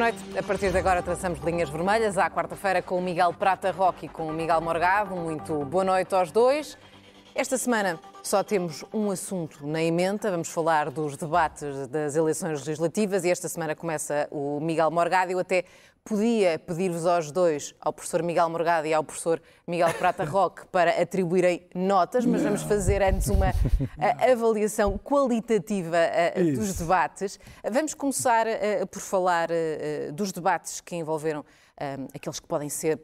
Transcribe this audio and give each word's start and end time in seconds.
Noite. 0.00 0.18
A 0.34 0.42
partir 0.42 0.72
de 0.72 0.78
agora 0.78 1.02
traçamos 1.02 1.40
linhas 1.40 1.68
vermelhas 1.68 2.16
à 2.16 2.30
quarta-feira 2.30 2.80
com 2.80 2.96
o 2.96 3.02
Miguel 3.02 3.34
Prata 3.34 3.70
Roque 3.70 4.06
e 4.06 4.08
com 4.08 4.28
o 4.28 4.32
Miguel 4.32 4.58
Morgado. 4.62 5.14
Muito 5.14 5.62
boa 5.66 5.84
noite 5.84 6.14
aos 6.14 6.32
dois. 6.32 6.78
Esta 7.34 7.58
semana 7.58 8.00
só 8.22 8.42
temos 8.42 8.82
um 8.94 9.10
assunto 9.10 9.66
na 9.66 9.82
emenda. 9.82 10.30
Vamos 10.30 10.48
falar 10.48 10.90
dos 10.90 11.18
debates 11.18 11.86
das 11.88 12.16
eleições 12.16 12.64
legislativas 12.64 13.26
e 13.26 13.30
esta 13.30 13.46
semana 13.46 13.74
começa 13.74 14.26
o 14.30 14.58
Miguel 14.58 14.90
Morgado. 14.90 15.32
Eu 15.32 15.38
até 15.38 15.66
podia 16.04 16.58
pedir-vos 16.58 17.06
aos 17.06 17.30
dois, 17.30 17.74
ao 17.80 17.92
professor 17.92 18.22
Miguel 18.22 18.48
Morgado 18.48 18.86
e 18.86 18.94
ao 18.94 19.04
professor 19.04 19.40
Miguel 19.66 19.92
Prata 19.94 20.24
Roque, 20.24 20.66
para 20.72 21.00
atribuírem 21.00 21.66
notas, 21.74 22.24
mas 22.24 22.42
vamos 22.42 22.62
fazer 22.62 23.02
antes 23.02 23.28
uma 23.28 23.52
avaliação 24.18 24.98
qualitativa 24.98 25.98
dos 26.56 26.74
debates. 26.74 27.38
Vamos 27.70 27.94
começar 27.94 28.46
por 28.90 29.00
falar 29.00 29.48
dos 30.12 30.32
debates 30.32 30.80
que 30.80 30.96
envolveram 30.96 31.44
aqueles 32.14 32.40
que 32.40 32.46
podem 32.46 32.68
ser 32.68 33.00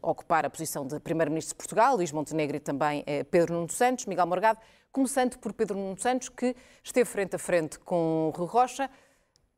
ocupar 0.00 0.46
a 0.46 0.50
posição 0.50 0.86
de 0.86 0.98
Primeiro-Ministro 1.00 1.54
de 1.54 1.58
Portugal, 1.58 1.96
Luís 1.96 2.12
Montenegro 2.12 2.56
e 2.56 2.60
também 2.60 3.04
Pedro 3.30 3.54
Nuno 3.54 3.70
Santos, 3.70 4.06
Miguel 4.06 4.26
Morgado, 4.26 4.58
começando 4.90 5.36
por 5.38 5.52
Pedro 5.52 5.76
Nuno 5.76 5.98
Santos, 5.98 6.28
que 6.28 6.54
esteve 6.82 7.08
frente 7.08 7.36
a 7.36 7.38
frente 7.38 7.78
com 7.80 8.32
Rui 8.34 8.46
Rocha, 8.46 8.88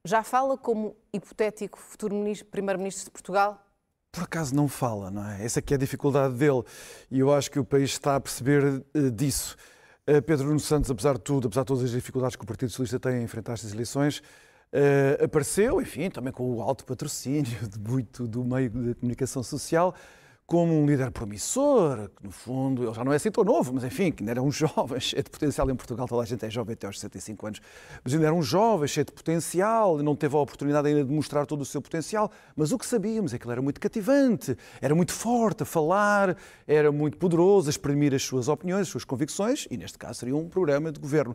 já 0.07 0.23
fala 0.23 0.57
como 0.57 0.97
hipotético 1.13 1.79
futuro 1.79 2.15
primeiro-ministro 2.51 3.07
de 3.07 3.11
Portugal? 3.11 3.63
Por 4.13 4.23
acaso 4.23 4.55
não 4.55 4.69
fala, 4.69 5.11
não 5.11 5.29
é? 5.29 5.45
Essa 5.45 5.59
aqui 5.59 5.75
é 5.75 5.77
a 5.77 5.79
dificuldade 5.79 6.35
dele 6.35 6.63
e 7.11 7.19
eu 7.19 7.33
acho 7.35 7.51
que 7.51 7.59
o 7.59 7.65
país 7.65 7.91
está 7.91 8.17
a 8.17 8.21
perceber 8.21 8.65
uh, 8.65 9.11
disso. 9.11 9.57
Uh, 10.09 10.23
Pedro 10.23 10.47
Nuno 10.47 10.61
Santos, 10.61 10.91
apesar 10.91 11.15
de 11.15 11.21
tudo, 11.21 11.49
apesar 11.49 11.63
de 11.63 11.67
todas 11.67 11.85
as 11.85 11.91
dificuldades 11.91 12.37
que 12.37 12.43
o 12.43 12.47
Partido 12.47 12.71
Socialista 12.71 12.99
tem 12.99 13.17
a 13.17 13.23
enfrentar 13.23 13.55
estas 13.55 13.73
eleições, 13.73 14.21
uh, 14.73 15.25
apareceu, 15.25 15.83
enfim, 15.83 16.09
também 16.09 16.33
com 16.33 16.49
o 16.57 16.63
alto 16.63 16.87
patrocínio 16.87 17.69
de 17.69 17.79
muito 17.79 18.27
do 18.27 18.45
meio 18.45 18.71
da 18.71 18.95
comunicação 18.95 19.43
social, 19.43 19.95
como 20.47 20.73
um 20.73 20.87
líder 20.87 21.11
promissor, 21.11 22.09
que 22.17 22.25
no 22.25 22.31
fundo 22.31 22.85
ele 22.85 22.95
já 22.95 23.05
não 23.05 23.13
é 23.13 23.17
assim 23.17 23.33
tão 23.33 23.43
novo, 23.43 23.75
mas 23.75 23.83
enfim, 23.83 24.13
que 24.13 24.23
ainda 24.23 24.31
era 24.31 24.43
um 24.43 24.51
jovem 24.53 25.01
cheio 25.01 25.23
de 25.23 25.31
potencial 25.31 25.69
em 25.69 25.75
Portugal, 25.75 26.07
toda 26.07 26.23
a 26.23 26.25
gente 26.25 26.47
é 26.47 26.49
jovem 26.49 26.75
até 26.75 26.87
aos 26.87 27.01
65 27.01 27.47
anos, 27.47 27.61
mas 28.05 28.15
ainda 28.15 28.27
era 28.27 28.35
um 28.35 28.43
jovem 28.43 28.87
cheio 28.87 29.05
de 29.05 29.13
potencial 29.13 29.99
não 30.03 30.15
teve 30.15 30.37
a 30.37 30.39
oportunidade 30.39 30.87
ainda 30.87 31.05
de 31.05 31.13
mostrar 31.13 31.47
todo 31.47 31.63
o 31.63 31.65
seu 31.65 31.83
potencial, 31.83 32.31
mas 32.55 32.71
o 32.71 32.79
que 32.79 32.87
sabíamos 32.87 33.35
é 33.35 33.39
que 33.39 33.45
ele 33.45 33.53
era 33.53 33.63
muito 33.63 33.81
cativante, 33.81 34.57
era 34.81 34.95
muito 34.95 35.13
forte 35.13 35.65
a 35.65 35.67
falar, 35.67 36.37
era 36.67 36.93
muito 36.93 37.17
poderoso 37.17 37.69
a 37.69 37.71
exprimir 37.71 38.15
as 38.15 38.23
suas 38.23 38.47
opiniões, 38.47 38.83
as 38.83 38.89
suas 38.89 39.05
convicções 39.05 39.67
e 39.71 39.77
neste 39.77 39.99
caso 39.99 40.21
seria 40.21 40.37
um 40.37 40.49
programa 40.49 40.93
de 40.93 41.01
governo. 41.01 41.35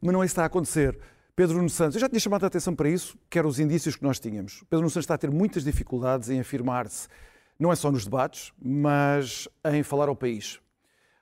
Mas 0.00 0.12
não 0.12 0.22
é 0.22 0.26
isso 0.26 0.34
que 0.34 0.40
está 0.40 0.42
a 0.44 0.46
acontecer. 0.46 0.98
Pedro 1.34 1.56
Nuno 1.56 1.70
Santos, 1.70 1.96
eu 1.96 2.00
já 2.00 2.08
tinha 2.08 2.20
chamado 2.20 2.44
a 2.44 2.46
atenção 2.46 2.74
para 2.76 2.88
isso, 2.88 3.18
que 3.28 3.38
eram 3.38 3.48
os 3.48 3.58
indícios 3.58 3.96
que 3.96 4.04
nós 4.04 4.20
tínhamos. 4.20 4.60
Pedro 4.70 4.78
Nuno 4.78 4.90
Santos 4.90 5.04
está 5.04 5.14
a 5.14 5.18
ter 5.18 5.30
muitas 5.30 5.64
dificuldades 5.64 6.30
em 6.30 6.38
afirmar-se 6.38 7.08
não 7.58 7.72
é 7.72 7.76
só 7.76 7.90
nos 7.90 8.04
debates, 8.04 8.52
mas 8.60 9.48
em 9.72 9.82
falar 9.82 10.08
ao 10.08 10.16
país. 10.16 10.60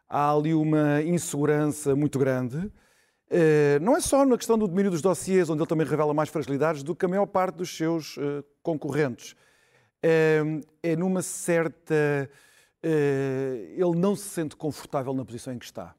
Há 0.08 0.30
ali 0.30 0.54
uma 0.54 1.02
insegurança 1.02 1.96
muito 1.96 2.18
grande. 2.18 2.70
Eh, 3.30 3.78
não 3.80 3.96
é 3.96 4.00
só 4.00 4.26
na 4.26 4.36
questão 4.36 4.58
do 4.58 4.68
domínio 4.68 4.90
dos 4.90 5.00
dossiês, 5.00 5.48
onde 5.48 5.62
ele 5.62 5.68
também 5.68 5.86
revela 5.86 6.12
mais 6.12 6.28
fragilidades 6.28 6.82
do 6.82 6.94
que 6.94 7.06
a 7.06 7.08
maior 7.08 7.24
parte 7.26 7.56
dos 7.56 7.74
seus 7.74 8.18
eh, 8.18 8.44
concorrentes. 8.62 9.34
Eh, 10.02 10.60
é 10.82 10.96
numa 10.96 11.22
certa. 11.22 12.28
Ele 12.82 13.96
não 13.96 14.16
se 14.16 14.28
sente 14.28 14.56
confortável 14.56 15.14
na 15.14 15.24
posição 15.24 15.54
em 15.54 15.58
que 15.58 15.64
está. 15.64 15.94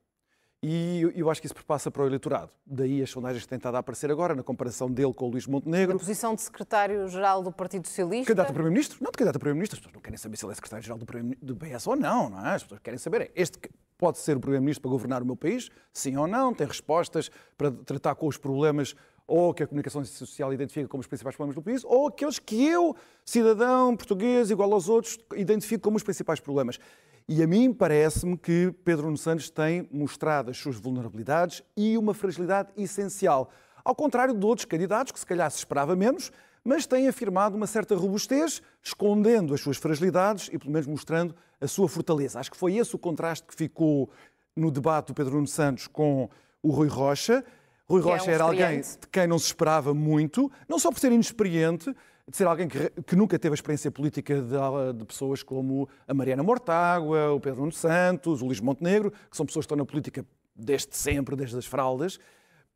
E 0.66 1.12
eu 1.14 1.30
acho 1.30 1.42
que 1.42 1.48
isso 1.48 1.54
perpassa 1.54 1.92
para 1.92 2.04
o 2.04 2.08
eleitorado. 2.08 2.50
Daí 2.66 3.04
as 3.04 3.10
sondagens 3.10 3.44
que 3.44 3.50
têm 3.50 3.58
estado 3.58 3.76
a 3.76 3.80
aparecer 3.80 4.10
agora, 4.10 4.34
na 4.34 4.44
comparação 4.44 4.90
dele 4.90 5.14
com 5.14 5.28
o 5.28 5.30
Luís 5.30 5.46
Montenegro. 5.46 5.98
A 5.98 6.00
posição 6.00 6.34
de 6.34 6.42
secretário-geral 6.42 7.44
do 7.44 7.52
Partido 7.52 7.86
Socialista? 7.86 8.28
Candidato 8.28 8.52
a 8.52 8.54
Primeiro-Ministro? 8.54 8.98
Não, 9.02 9.12
de 9.12 9.18
candidato 9.18 9.36
a 9.36 9.40
Primeiro-Ministro. 9.40 9.76
As 9.76 9.80
pessoas 9.82 9.94
não 9.94 10.02
querem 10.02 10.18
saber 10.18 10.38
se 10.38 10.46
ele 10.46 10.54
é 10.54 10.56
secretário-geral 10.56 10.98
do, 10.98 11.06
do 11.42 11.56
PS 11.58 11.86
ou 11.86 11.98
não, 11.98 12.30
não 12.30 12.48
é? 12.48 12.56
As 12.56 12.64
pessoas 12.64 12.80
querem 12.80 12.98
saber, 12.98 13.24
é 13.24 13.32
este 13.36 13.60
pode 13.98 14.20
ser 14.20 14.38
o 14.38 14.40
Primeiro-Ministro 14.40 14.84
para 14.84 14.92
governar 14.92 15.22
o 15.22 15.26
meu 15.26 15.36
país? 15.36 15.70
Sim 15.92 16.16
ou 16.16 16.28
não? 16.28 16.54
Tem 16.54 16.66
respostas 16.66 17.30
para 17.58 17.70
tratar 17.70 18.16
com 18.16 18.28
os 18.28 18.38
problemas 18.38 18.96
ou 19.28 19.54
que 19.54 19.64
a 19.64 19.68
comunicação 19.68 20.04
social 20.04 20.54
identifica 20.54 20.88
como 20.88 21.02
os 21.02 21.08
principais 21.08 21.36
problemas 21.36 21.56
do 21.56 21.62
país, 21.62 21.84
ou 21.84 22.08
aqueles 22.08 22.40
que 22.40 22.66
eu, 22.68 22.96
cidadão 23.26 23.96
português, 23.96 24.52
igual 24.52 24.72
aos 24.74 24.90
outros, 24.90 25.18
identifico 25.36 25.84
como 25.84 25.98
os 25.98 26.04
principais 26.04 26.40
problemas. 26.40 26.80
E 27.28 27.42
a 27.42 27.48
mim 27.48 27.72
parece-me 27.72 28.38
que 28.38 28.74
Pedro 28.84 29.06
Nuno 29.06 29.18
Santos 29.18 29.50
tem 29.50 29.88
mostrado 29.92 30.52
as 30.52 30.58
suas 30.58 30.76
vulnerabilidades 30.76 31.64
e 31.76 31.98
uma 31.98 32.14
fragilidade 32.14 32.70
essencial. 32.76 33.50
Ao 33.84 33.96
contrário 33.96 34.34
de 34.34 34.46
outros 34.46 34.66
candidatos, 34.66 35.12
que 35.12 35.20
se 35.20 35.26
calhar 35.26 35.50
se 35.50 35.58
esperava 35.58 35.96
menos, 35.96 36.32
mas 36.64 36.86
têm 36.86 37.08
afirmado 37.08 37.56
uma 37.56 37.68
certa 37.68 37.96
robustez, 37.96 38.62
escondendo 38.82 39.54
as 39.54 39.62
suas 39.62 39.78
fragilidades 39.78 40.50
e 40.52 40.58
pelo 40.58 40.72
menos 40.72 40.88
mostrando 40.88 41.36
a 41.60 41.68
sua 41.68 41.88
fortaleza. 41.88 42.40
Acho 42.40 42.52
que 42.52 42.58
foi 42.58 42.76
esse 42.76 42.96
o 42.96 43.00
contraste 43.00 43.46
que 43.46 43.56
ficou 43.56 44.10
no 44.56 44.72
debate 44.72 45.08
do 45.08 45.14
Pedro 45.14 45.36
Nuno 45.36 45.48
Santos 45.48 45.88
com 45.88 46.30
o 46.62 46.72
Rui 46.72 46.88
Rocha. 46.88 47.44
Rui 47.86 48.02
que 48.02 48.08
Rocha 48.08 48.26
é 48.26 48.32
um 48.32 48.36
era 48.36 48.44
alguém 48.44 48.82
de 48.82 49.08
quem 49.12 49.28
não 49.28 49.40
se 49.40 49.48
esperava 49.48 49.94
muito, 49.94 50.52
não 50.68 50.80
só 50.80 50.90
por 50.90 51.00
ser 51.00 51.12
inexperiente, 51.12 51.94
de 52.30 52.38
ser 52.38 52.48
alguém 52.48 52.68
que, 52.68 52.90
que 53.06 53.16
nunca 53.16 53.38
teve 53.38 53.54
a 53.54 53.56
experiência 53.56 53.92
política 53.92 54.42
de, 54.42 54.98
de, 54.98 55.06
pessoas 55.06 55.44
como 55.44 55.90
a 56.08 56.14
Mariana 56.14 56.42
Mortágua, 56.42 57.32
o 57.32 57.40
Pedro 57.40 57.60
Nuno 57.60 57.72
Santos, 57.72 58.42
o 58.42 58.46
Luís 58.46 58.62
Montenegro, 58.62 59.12
que 59.30 59.36
são 59.36 59.46
pessoas 59.46 59.66
que 59.66 59.74
estão 59.74 59.78
na 59.78 59.86
política 59.86 60.26
desde 60.56 60.96
sempre, 60.96 61.36
desde 61.36 61.58
as 61.58 61.66
fraldas. 61.66 62.20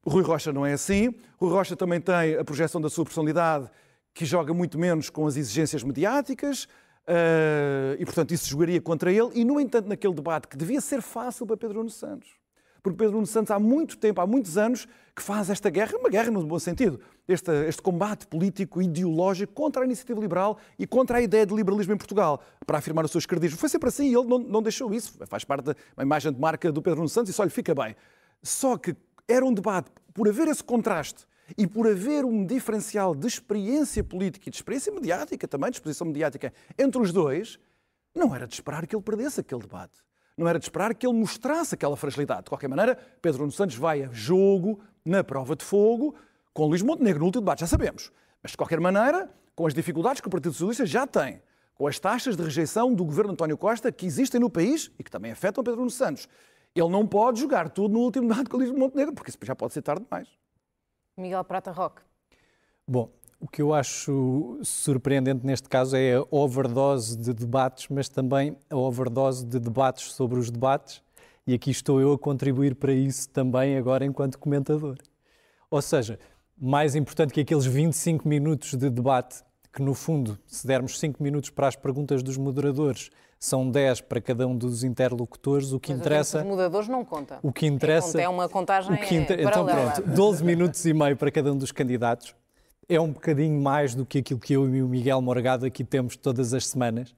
Rui 0.05 0.23
Rocha 0.23 0.51
não 0.51 0.65
é 0.65 0.73
assim. 0.73 1.13
Rui 1.37 1.51
Rocha 1.51 1.75
também 1.75 2.01
tem 2.01 2.35
a 2.35 2.43
projeção 2.43 2.81
da 2.81 2.89
sua 2.89 3.05
personalidade, 3.05 3.69
que 4.13 4.25
joga 4.25 4.53
muito 4.53 4.77
menos 4.77 5.09
com 5.09 5.27
as 5.27 5.37
exigências 5.37 5.83
mediáticas, 5.83 6.63
uh, 6.63 7.95
e 7.99 8.03
portanto 8.03 8.33
isso 8.33 8.49
jogaria 8.49 8.81
contra 8.81 9.11
ele. 9.11 9.29
E, 9.33 9.45
no 9.45 9.59
entanto, 9.59 9.87
naquele 9.87 10.13
debate 10.13 10.47
que 10.47 10.57
devia 10.57 10.81
ser 10.81 11.01
fácil 11.01 11.45
para 11.45 11.55
Pedro 11.55 11.77
Nuno 11.77 11.89
Santos, 11.89 12.29
porque 12.81 12.97
Pedro 12.97 13.13
Nuno 13.13 13.27
Santos 13.27 13.51
há 13.51 13.59
muito 13.59 13.97
tempo, 13.97 14.19
há 14.19 14.27
muitos 14.27 14.57
anos, 14.57 14.87
que 15.17 15.23
faz 15.23 15.49
esta 15.49 15.67
guerra, 15.71 15.97
uma 15.97 16.09
guerra 16.09 16.29
no 16.29 16.45
bom 16.45 16.59
sentido, 16.59 16.99
este, 17.27 17.51
este 17.67 17.81
combate 17.81 18.27
político, 18.27 18.79
ideológico 18.79 19.51
contra 19.51 19.81
a 19.81 19.85
iniciativa 19.85 20.21
liberal 20.21 20.59
e 20.77 20.85
contra 20.85 21.17
a 21.17 21.21
ideia 21.21 21.43
de 21.43 21.55
liberalismo 21.55 21.91
em 21.91 21.97
Portugal, 21.97 22.39
para 22.67 22.77
afirmar 22.77 23.03
o 23.03 23.07
seu 23.07 23.17
esquerdismo. 23.17 23.57
Foi 23.57 23.67
sempre 23.67 23.89
assim 23.89 24.11
e 24.11 24.15
ele 24.15 24.27
não, 24.27 24.37
não 24.37 24.61
deixou 24.61 24.93
isso. 24.93 25.17
Faz 25.25 25.43
parte 25.43 25.65
da 25.65 26.03
imagem 26.03 26.31
de 26.31 26.39
marca 26.39 26.71
do 26.71 26.83
Pedro 26.83 26.97
Nuno 26.97 27.09
Santos 27.09 27.31
e 27.31 27.33
só 27.33 27.43
lhe 27.43 27.49
fica 27.49 27.73
bem. 27.73 27.95
Só 28.43 28.77
que 28.77 28.95
era 29.27 29.43
um 29.43 29.51
debate, 29.51 29.89
por 30.13 30.29
haver 30.29 30.49
esse 30.49 30.63
contraste 30.63 31.25
e 31.57 31.65
por 31.65 31.87
haver 31.87 32.23
um 32.23 32.45
diferencial 32.45 33.15
de 33.15 33.25
experiência 33.25 34.03
política 34.03 34.47
e 34.47 34.51
de 34.51 34.57
experiência 34.57 34.93
mediática 34.93 35.47
também, 35.47 35.71
de 35.71 35.77
exposição 35.77 36.05
mediática 36.05 36.53
entre 36.77 37.01
os 37.01 37.11
dois, 37.11 37.57
não 38.13 38.35
era 38.35 38.45
de 38.45 38.53
esperar 38.53 38.85
que 38.85 38.95
ele 38.95 39.03
perdesse 39.03 39.39
aquele 39.39 39.61
debate 39.61 39.97
não 40.37 40.47
era 40.47 40.59
de 40.59 40.65
esperar 40.65 40.93
que 40.93 41.05
ele 41.05 41.17
mostrasse 41.17 41.73
aquela 41.73 41.97
fragilidade. 41.97 42.43
De 42.43 42.49
qualquer 42.49 42.67
maneira, 42.67 42.95
Pedro 43.21 43.39
Nuno 43.39 43.51
Santos 43.51 43.75
vai 43.75 44.03
a 44.03 44.09
jogo, 44.11 44.79
na 45.07 45.23
prova 45.23 45.55
de 45.55 45.63
fogo, 45.63 46.15
com 46.53 46.65
Luís 46.65 46.81
Montenegro 46.81 47.19
no 47.19 47.25
último 47.25 47.41
debate, 47.41 47.61
já 47.61 47.67
sabemos. 47.67 48.11
Mas, 48.41 48.51
de 48.51 48.57
qualquer 48.57 48.79
maneira, 48.79 49.29
com 49.55 49.65
as 49.65 49.73
dificuldades 49.73 50.21
que 50.21 50.27
o 50.27 50.31
Partido 50.31 50.53
Socialista 50.53 50.85
já 50.85 51.07
tem, 51.07 51.41
com 51.75 51.87
as 51.87 51.99
taxas 51.99 52.35
de 52.35 52.43
rejeição 52.43 52.93
do 52.93 53.05
governo 53.05 53.33
António 53.33 53.57
Costa 53.57 53.91
que 53.91 54.05
existem 54.05 54.39
no 54.39 54.49
país 54.49 54.91
e 54.97 55.03
que 55.03 55.11
também 55.11 55.31
afetam 55.31 55.63
Pedro 55.63 55.79
Nuno 55.79 55.91
Santos, 55.91 56.27
ele 56.75 56.89
não 56.89 57.05
pode 57.07 57.39
jogar 57.39 57.69
tudo 57.69 57.93
no 57.93 57.99
último 57.99 58.27
debate 58.27 58.49
com 58.49 58.57
Luís 58.57 58.71
Montenegro, 58.71 59.13
porque 59.13 59.29
isso 59.29 59.37
já 59.43 59.55
pode 59.55 59.73
ser 59.73 59.81
tarde 59.81 60.03
demais. 60.03 60.27
Miguel 61.15 61.43
Prata 61.43 61.71
Roque. 61.71 62.01
Bom, 62.87 63.11
o 63.39 63.47
que 63.47 63.61
eu 63.61 63.73
acho 63.73 64.59
surpreendente 64.63 65.45
neste 65.45 65.69
caso 65.69 65.95
é 65.95 66.15
a 66.15 66.25
overdose 66.31 67.17
de 67.17 67.33
debates, 67.33 67.87
mas 67.89 68.09
também 68.09 68.57
a 68.69 68.75
overdose 68.75 69.45
de 69.45 69.59
debates 69.59 70.11
sobre 70.13 70.39
os 70.39 70.49
debates, 70.49 71.03
e 71.47 71.53
aqui 71.53 71.71
estou 71.71 71.99
eu 72.01 72.11
a 72.11 72.19
contribuir 72.19 72.75
para 72.75 72.91
isso 72.91 73.29
também 73.29 73.77
agora 73.77 74.05
enquanto 74.05 74.37
comentador. 74.37 74.97
Ou 75.71 75.81
seja, 75.81 76.19
mais 76.57 76.95
importante 76.95 77.33
que 77.33 77.41
aqueles 77.41 77.65
25 77.65 78.27
minutos 78.27 78.75
de 78.75 78.89
debate, 78.89 79.43
que 79.73 79.81
no 79.81 79.93
fundo, 79.93 80.37
se 80.45 80.67
dermos 80.67 80.99
5 80.99 81.23
minutos 81.23 81.49
para 81.49 81.67
as 81.67 81.75
perguntas 81.75 82.21
dos 82.21 82.37
moderadores, 82.37 83.09
são 83.39 83.69
10 83.69 84.01
para 84.01 84.19
cada 84.19 84.47
um 84.47 84.55
dos 84.55 84.83
interlocutores, 84.83 85.71
o 85.71 85.79
que 85.79 85.91
Mas 85.91 86.01
interessa... 86.01 86.39
Os 86.39 86.45
moderadores 86.45 86.87
não 86.87 87.05
conta. 87.05 87.39
O 87.41 87.53
que 87.53 87.65
interessa... 87.65 88.21
É 88.21 88.27
uma 88.27 88.49
contagem 88.49 88.93
o 88.93 88.97
que 88.97 89.15
inter... 89.15 89.39
Então 89.39 89.65
pronto, 89.65 90.01
12 90.01 90.43
minutos 90.43 90.85
e 90.85 90.93
meio 90.93 91.15
para 91.15 91.31
cada 91.31 91.53
um 91.53 91.57
dos 91.57 91.71
candidatos 91.71 92.35
é 92.89 92.99
um 92.99 93.11
bocadinho 93.11 93.59
mais 93.61 93.93
do 93.93 94.05
que 94.05 94.19
aquilo 94.19 94.39
que 94.39 94.53
eu 94.53 94.73
e 94.73 94.81
o 94.81 94.87
Miguel 94.87 95.21
Morgado 95.21 95.65
aqui 95.65 95.83
temos 95.83 96.15
todas 96.15 96.53
as 96.53 96.67
semanas. 96.67 97.13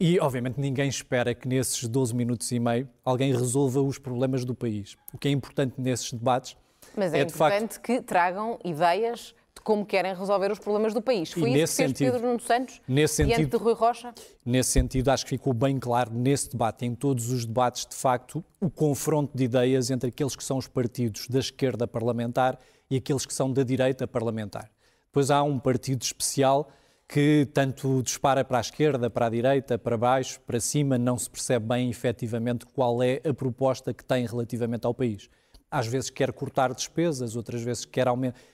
E, 0.00 0.20
obviamente, 0.20 0.60
ninguém 0.60 0.88
espera 0.88 1.34
que 1.34 1.48
nesses 1.48 1.88
12 1.88 2.14
minutos 2.14 2.50
e 2.52 2.60
meio 2.60 2.88
alguém 3.04 3.32
resolva 3.32 3.82
os 3.82 3.98
problemas 3.98 4.44
do 4.44 4.54
país. 4.54 4.96
O 5.12 5.18
que 5.18 5.26
é 5.26 5.30
importante 5.32 5.74
nesses 5.80 6.12
debates 6.12 6.56
Mas 6.96 7.12
é, 7.12 7.20
é 7.20 7.24
de 7.24 7.32
importante 7.32 7.74
facto 7.74 7.80
que 7.82 8.00
tragam 8.00 8.60
ideias 8.64 9.34
de 9.56 9.60
como 9.60 9.84
querem 9.84 10.14
resolver 10.14 10.52
os 10.52 10.60
problemas 10.60 10.94
do 10.94 11.02
país. 11.02 11.32
Foi 11.32 11.50
isso 11.50 11.58
nesse 11.58 11.72
que 11.72 11.76
fez 11.82 11.90
sentido- 11.90 12.12
Pedro 12.12 12.28
Nuno 12.28 12.40
Santos 12.40 12.80
nesse 12.86 13.24
diante 13.24 13.36
sentido- 13.42 13.58
de 13.58 13.64
Rui 13.64 13.74
Rocha? 13.74 14.14
Nesse 14.46 14.70
sentido, 14.70 15.08
acho 15.08 15.24
que 15.24 15.30
ficou 15.30 15.52
bem 15.52 15.80
claro 15.80 16.12
nesse 16.14 16.48
debate, 16.50 16.86
em 16.86 16.94
todos 16.94 17.32
os 17.32 17.44
debates, 17.44 17.84
de 17.84 17.96
facto, 17.96 18.44
o 18.60 18.70
confronto 18.70 19.36
de 19.36 19.42
ideias 19.44 19.90
entre 19.90 20.10
aqueles 20.10 20.36
que 20.36 20.44
são 20.44 20.58
os 20.58 20.68
partidos 20.68 21.26
da 21.26 21.40
esquerda 21.40 21.88
parlamentar 21.88 22.56
e 22.88 22.96
aqueles 22.98 23.26
que 23.26 23.34
são 23.34 23.52
da 23.52 23.64
direita 23.64 24.06
parlamentar. 24.06 24.70
Depois 25.06 25.28
há 25.28 25.42
um 25.42 25.58
partido 25.58 26.02
especial 26.02 26.68
que 27.08 27.48
tanto 27.54 28.02
dispara 28.02 28.44
para 28.44 28.58
a 28.58 28.60
esquerda, 28.60 29.08
para 29.08 29.26
a 29.26 29.30
direita, 29.30 29.78
para 29.78 29.96
baixo, 29.96 30.38
para 30.46 30.60
cima, 30.60 30.98
não 30.98 31.16
se 31.16 31.28
percebe 31.30 31.66
bem 31.66 31.88
efetivamente 31.88 32.66
qual 32.66 33.02
é 33.02 33.22
a 33.26 33.32
proposta 33.32 33.94
que 33.94 34.04
tem 34.04 34.26
relativamente 34.26 34.86
ao 34.86 34.92
país. 34.92 35.30
Às 35.70 35.86
vezes 35.86 36.10
quer 36.10 36.30
cortar 36.32 36.74
despesas, 36.74 37.34
outras 37.34 37.62
vezes 37.62 37.86
quer, 37.86 38.06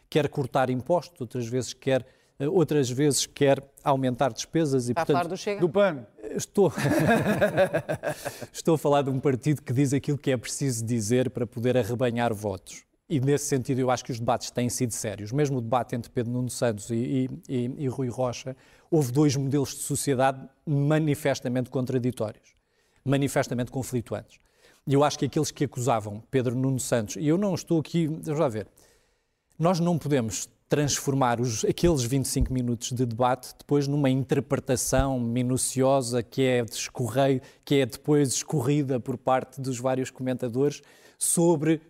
quer 0.09 0.29
cortar 0.29 0.71
impostos, 0.71 1.21
outras 1.21 1.49
vezes 1.49 1.75
quer, 1.75 2.07
eh, 2.39 2.49
outras 2.49 2.89
vezes 2.89 3.27
quer 3.27 3.61
aumentar 3.83 4.33
despesas 4.33 4.89
e, 4.89 4.93
Está 4.93 5.03
a 5.03 5.07
portanto, 5.07 5.23
falar 5.23 5.29
do 5.29 5.37
Chega? 5.37 5.61
Do 5.61 5.69
PAN. 5.69 6.07
Estou... 6.23 6.73
Estou 8.53 8.77
a 8.77 8.79
falar 8.79 9.03
de 9.03 9.11
um 9.11 9.19
partido 9.19 9.63
que 9.63 9.73
diz 9.73 9.93
aquilo 9.93 10.19
que 10.19 10.31
é 10.31 10.37
preciso 10.37 10.85
dizer 10.85 11.29
para 11.31 11.47
poder 11.47 11.77
arrebanhar 11.77 12.33
votos. 12.33 12.85
E 13.09 13.21
nesse 13.21 13.47
sentido 13.47 13.79
eu 13.81 13.91
acho 13.91 14.05
que 14.05 14.13
os 14.13 14.19
debates 14.19 14.51
têm 14.51 14.69
sido 14.69 14.93
sérios. 14.93 15.31
Mesmo 15.31 15.59
o 15.59 15.61
debate 15.61 15.95
entre 15.95 16.11
Pedro 16.11 16.33
Nuno 16.33 16.49
Santos 16.49 16.89
e, 16.91 17.29
e- 17.49 17.75
e- 17.79 17.89
Rui 17.89 18.09
Rocha, 18.09 18.57
houve 18.91 19.13
dois 19.13 19.37
modelos 19.37 19.71
de 19.71 19.81
sociedade 19.83 20.49
manifestamente 20.67 21.69
contraditórios, 21.69 22.55
manifestamente 23.05 23.71
conflituantes. 23.71 24.39
E 24.87 24.95
eu 24.95 25.05
acho 25.05 25.19
que 25.19 25.27
aqueles 25.27 25.51
que 25.51 25.65
acusavam 25.65 26.23
Pedro 26.31 26.55
Nuno 26.55 26.81
Santos, 26.81 27.17
e 27.17 27.27
eu 27.27 27.37
não 27.37 27.55
estou 27.55 27.81
aqui, 27.81 28.07
vamos 28.07 28.39
lá 28.41 28.49
ver, 28.49 28.67
nós 29.59 29.81
não 29.81 29.99
podemos 29.99 30.49
transformar 30.69 31.41
os, 31.41 31.65
aqueles 31.65 32.03
25 32.03 32.53
minutos 32.53 32.91
de 32.91 33.05
debate 33.07 33.55
depois 33.57 33.87
numa 33.87 34.11
interpretação 34.11 35.21
minuciosa 35.21 36.23
que 36.23 36.43
é, 36.43 36.65
de 36.65 36.91
que 37.65 37.77
é 37.77 37.87
depois 37.87 38.33
escorrida 38.33 38.99
por 38.99 39.17
parte 39.17 39.61
dos 39.61 39.79
vários 39.79 40.11
comentadores 40.11 40.83
sobre 41.19 41.81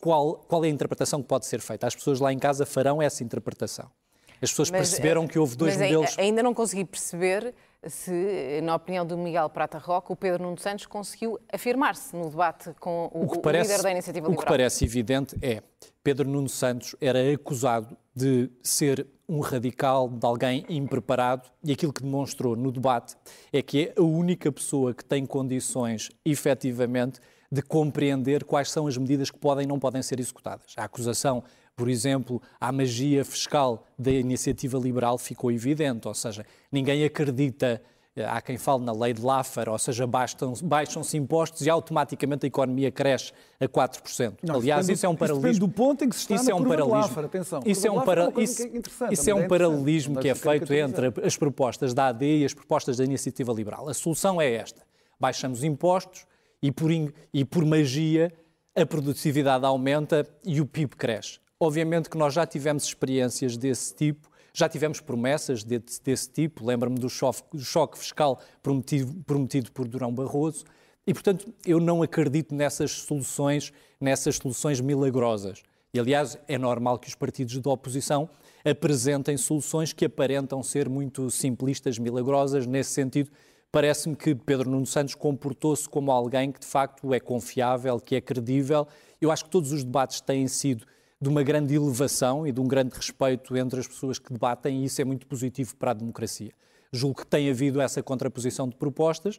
qual, 0.00 0.34
qual 0.48 0.64
é 0.64 0.68
a 0.68 0.70
interpretação 0.70 1.22
que 1.22 1.28
pode 1.28 1.46
ser 1.46 1.60
feita. 1.60 1.86
As 1.86 1.94
pessoas 1.94 2.18
lá 2.18 2.32
em 2.32 2.38
casa 2.38 2.64
farão 2.64 3.00
essa 3.00 3.22
interpretação. 3.22 3.90
As 4.42 4.50
pessoas 4.50 4.70
Mas, 4.70 4.88
perceberam 4.88 5.24
eh, 5.24 5.28
que 5.28 5.38
houve 5.38 5.54
dois 5.54 5.74
modelos. 5.76 6.18
Ainda 6.18 6.42
não 6.42 6.54
consegui 6.54 6.84
perceber 6.86 7.54
se, 7.86 8.60
na 8.62 8.74
opinião 8.74 9.04
do 9.04 9.16
Miguel 9.16 9.48
Prata 9.50 9.76
Roca, 9.78 10.12
o 10.12 10.16
Pedro 10.16 10.42
Nuno 10.42 10.58
Santos 10.58 10.86
conseguiu 10.86 11.38
afirmar-se 11.52 12.16
no 12.16 12.30
debate 12.30 12.72
com 12.80 13.10
o, 13.12 13.24
O 13.24 13.28
que, 13.28 13.38
o 13.38 13.40
parece, 13.40 13.70
líder 13.70 13.82
da 13.82 13.90
Iniciativa 13.90 14.26
o 14.26 14.30
que 14.30 14.36
Liberal. 14.36 14.52
parece 14.52 14.84
evidente 14.84 15.36
é 15.42 15.62
Pedro 16.02 16.26
Nuno 16.26 16.48
Santos 16.48 16.96
era 17.00 17.18
acusado 17.32 17.96
de 18.14 18.50
ser 18.62 19.06
um 19.28 19.40
radical, 19.40 20.08
de 20.08 20.26
alguém 20.26 20.64
impreparado, 20.68 21.44
e 21.62 21.72
aquilo 21.72 21.92
que 21.92 22.02
demonstrou 22.02 22.56
no 22.56 22.72
debate 22.72 23.16
é 23.52 23.62
que 23.62 23.88
é 23.88 23.94
a 23.96 24.02
única 24.02 24.50
pessoa 24.50 24.92
que 24.92 25.04
tem 25.04 25.24
condições, 25.24 26.10
efetivamente, 26.24 27.20
de 27.50 27.62
compreender 27.62 28.44
quais 28.44 28.70
são 28.70 28.86
as 28.86 28.96
medidas 28.96 29.30
que 29.30 29.38
podem 29.38 29.64
e 29.64 29.66
não 29.66 29.78
podem 29.78 30.02
ser 30.02 30.20
executadas. 30.20 30.74
A 30.76 30.84
acusação, 30.84 31.42
por 31.74 31.88
exemplo, 31.88 32.40
à 32.60 32.70
magia 32.70 33.24
fiscal 33.24 33.84
da 33.98 34.12
iniciativa 34.12 34.78
liberal 34.78 35.18
ficou 35.18 35.50
evidente, 35.50 36.06
ou 36.06 36.14
seja, 36.14 36.46
ninguém 36.70 37.04
acredita 37.04 37.82
eh, 38.16 38.24
Há 38.24 38.40
quem 38.40 38.58
fale 38.58 38.84
na 38.84 38.92
lei 38.92 39.12
de 39.12 39.22
Laffer, 39.22 39.68
ou 39.68 39.78
seja, 39.78 40.06
baixam-se 40.06 41.16
impostos 41.16 41.64
e 41.64 41.70
automaticamente 41.70 42.44
a 42.44 42.48
economia 42.48 42.90
cresce 42.90 43.32
a 43.60 43.68
4%. 43.68 44.38
Não, 44.42 44.56
Aliás, 44.56 44.86
depende 44.86 44.96
isso 44.96 45.06
é 45.06 45.08
um 45.08 45.12
isso 45.12 45.18
paralelismo. 45.18 45.66
do 45.66 45.72
ponto 45.72 46.04
em 46.04 46.08
que 46.08 46.16
se 46.16 46.22
está 46.22 46.34
isso 46.34 46.44
na 46.46 46.50
é 46.50 46.54
um 46.54 46.62
de 46.62 46.68
paralelismo. 46.68 47.00
Laffer, 47.00 47.24
atenção. 47.24 47.60
Isso 47.64 47.86
é 47.86 47.90
um, 47.90 48.00
é 48.00 48.04
para... 48.04 48.32
isso, 48.42 48.62
é 48.62 48.66
interessante, 48.66 49.14
isso 49.14 49.30
é 49.30 49.34
um 49.34 49.42
é 49.42 49.48
paralelismo 49.48 50.18
que 50.18 50.28
é 50.28 50.34
feito 50.34 50.72
entre 50.74 51.12
as 51.24 51.36
propostas 51.36 51.94
da 51.94 52.08
AD 52.08 52.40
e 52.40 52.44
as 52.44 52.52
propostas 52.52 52.96
da 52.96 53.04
iniciativa 53.04 53.52
liberal. 53.52 53.88
A 53.88 53.94
solução 53.94 54.40
é 54.40 54.52
esta: 54.54 54.82
baixamos 55.18 55.62
impostos 55.62 56.26
e 56.62 56.70
por, 56.70 56.90
e 56.90 57.44
por 57.44 57.64
magia 57.64 58.32
a 58.74 58.86
produtividade 58.86 59.64
aumenta 59.64 60.26
e 60.44 60.60
o 60.60 60.66
PIB 60.66 60.96
cresce. 60.96 61.38
Obviamente 61.58 62.08
que 62.08 62.16
nós 62.16 62.32
já 62.32 62.46
tivemos 62.46 62.84
experiências 62.84 63.56
desse 63.56 63.94
tipo, 63.94 64.30
já 64.52 64.68
tivemos 64.68 65.00
promessas 65.00 65.62
de- 65.62 65.82
desse 66.02 66.30
tipo, 66.30 66.64
choque, 67.08 67.42
do 67.52 67.64
choque 67.64 67.98
fiscal 67.98 68.40
prometido, 68.62 69.12
prometido 69.24 69.70
por 69.72 69.86
Durão 69.86 70.12
Barroso, 70.12 70.64
e 71.06 71.12
portanto 71.12 71.52
eu 71.66 71.80
não 71.80 72.02
acredito 72.02 72.54
nessas 72.54 72.90
soluções, 72.92 73.72
nessas 74.00 74.36
soluções 74.36 74.80
milagrosas. 74.80 75.62
E 75.92 75.98
aliás 75.98 76.38
é 76.46 76.56
normal 76.56 76.98
que 76.98 77.08
os 77.08 77.14
partidos 77.14 77.58
da 77.58 77.70
oposição 77.70 78.30
apresentem 78.64 79.36
soluções 79.36 79.92
que 79.92 80.04
aparentam 80.04 80.62
ser 80.62 80.88
muito 80.88 81.30
simplistas, 81.30 81.98
milagrosas, 81.98 82.66
nesse 82.66 82.90
sentido 82.92 83.30
Parece-me 83.72 84.16
que 84.16 84.34
Pedro 84.34 84.68
Nuno 84.68 84.86
Santos 84.86 85.14
comportou-se 85.14 85.88
como 85.88 86.10
alguém 86.10 86.50
que 86.50 86.58
de 86.58 86.66
facto 86.66 87.14
é 87.14 87.20
confiável, 87.20 88.00
que 88.00 88.16
é 88.16 88.20
credível. 88.20 88.86
Eu 89.20 89.30
acho 89.30 89.44
que 89.44 89.50
todos 89.50 89.70
os 89.70 89.84
debates 89.84 90.20
têm 90.20 90.48
sido 90.48 90.84
de 91.20 91.28
uma 91.28 91.42
grande 91.42 91.74
elevação 91.74 92.46
e 92.46 92.50
de 92.50 92.60
um 92.60 92.66
grande 92.66 92.94
respeito 92.94 93.56
entre 93.56 93.78
as 93.78 93.86
pessoas 93.86 94.18
que 94.18 94.32
debatem, 94.32 94.82
e 94.82 94.84
isso 94.86 95.00
é 95.00 95.04
muito 95.04 95.26
positivo 95.26 95.76
para 95.76 95.92
a 95.92 95.94
democracia. 95.94 96.50
Julgo 96.92 97.20
que 97.20 97.26
tem 97.26 97.48
havido 97.48 97.80
essa 97.80 98.02
contraposição 98.02 98.68
de 98.68 98.74
propostas. 98.74 99.38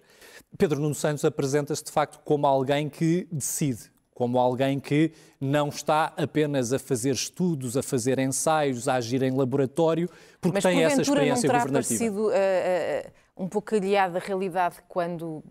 Pedro 0.58 0.80
Nuno 0.80 0.96
Santos 0.96 1.26
apresenta-se 1.26 1.84
de 1.84 1.92
facto 1.92 2.20
como 2.24 2.48
alguém 2.48 2.88
que 2.88 3.28
decide, 3.30 3.92
como 4.14 4.40
alguém 4.40 4.80
que 4.80 5.12
não 5.42 5.68
está 5.68 6.14
apenas 6.16 6.72
a 6.72 6.80
fazer 6.80 7.12
estudos, 7.12 7.76
a 7.76 7.84
fazer 7.84 8.20
ensaios, 8.20 8.88
a 8.88 8.96
agir 8.96 9.24
em 9.24 9.32
laboratório, 9.32 10.10
porque 10.40 10.56
Mas 10.58 10.64
tem 10.64 10.84
essa 10.84 10.98
porventura 10.98 11.20
não 11.20 11.34
experiência 11.34 11.50
terá 11.50 11.60
governativa. 11.60 12.00
parecido 12.00 12.30
ah, 12.30 13.08
ah, 13.08 13.21
um 13.36 13.48
pouco 13.48 13.76
aliado 13.76 14.14
da 14.14 14.20
realidade 14.20 14.78
quando 14.88 15.44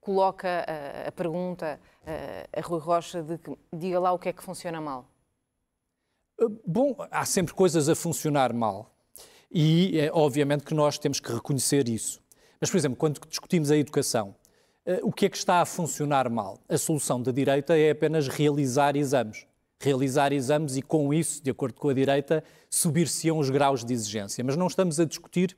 coloca 0.00 0.64
ah, 0.66 1.08
a 1.08 1.12
pergunta 1.12 1.80
ah, 2.06 2.58
a 2.58 2.60
Rui 2.60 2.80
Rocha 2.80 3.22
de 3.22 3.38
que 3.38 3.56
diga 3.72 4.00
lá 4.00 4.12
o 4.12 4.18
que 4.18 4.28
é 4.28 4.32
que 4.32 4.42
funciona 4.42 4.80
mal? 4.80 5.06
Bom, 6.66 6.96
há 7.10 7.24
sempre 7.26 7.52
coisas 7.52 7.88
a 7.88 7.94
funcionar 7.94 8.52
mal. 8.52 8.94
E 9.50 9.98
é, 9.98 10.10
obviamente 10.12 10.64
que 10.64 10.72
nós 10.72 10.98
temos 10.98 11.20
que 11.20 11.32
reconhecer 11.32 11.88
isso. 11.88 12.22
Mas, 12.60 12.70
por 12.70 12.76
exemplo, 12.76 12.96
quando 12.96 13.20
discutimos 13.28 13.70
a 13.70 13.76
educação, 13.76 14.34
eh, 14.86 15.00
o 15.02 15.12
que 15.12 15.26
é 15.26 15.28
que 15.28 15.36
está 15.36 15.60
a 15.60 15.66
funcionar 15.66 16.30
mal? 16.30 16.58
A 16.68 16.78
solução 16.78 17.20
da 17.20 17.32
direita 17.32 17.76
é 17.76 17.90
apenas 17.90 18.28
realizar 18.28 18.96
exames. 18.96 19.46
Realizar 19.80 20.32
exames 20.32 20.76
e, 20.76 20.82
com 20.82 21.12
isso, 21.12 21.42
de 21.42 21.50
acordo 21.50 21.74
com 21.74 21.88
a 21.88 21.94
direita, 21.94 22.44
subir-se-ão 22.68 23.38
os 23.38 23.50
graus 23.50 23.84
de 23.84 23.92
exigência. 23.92 24.44
Mas 24.44 24.56
não 24.56 24.66
estamos 24.66 25.00
a 25.00 25.04
discutir 25.04 25.56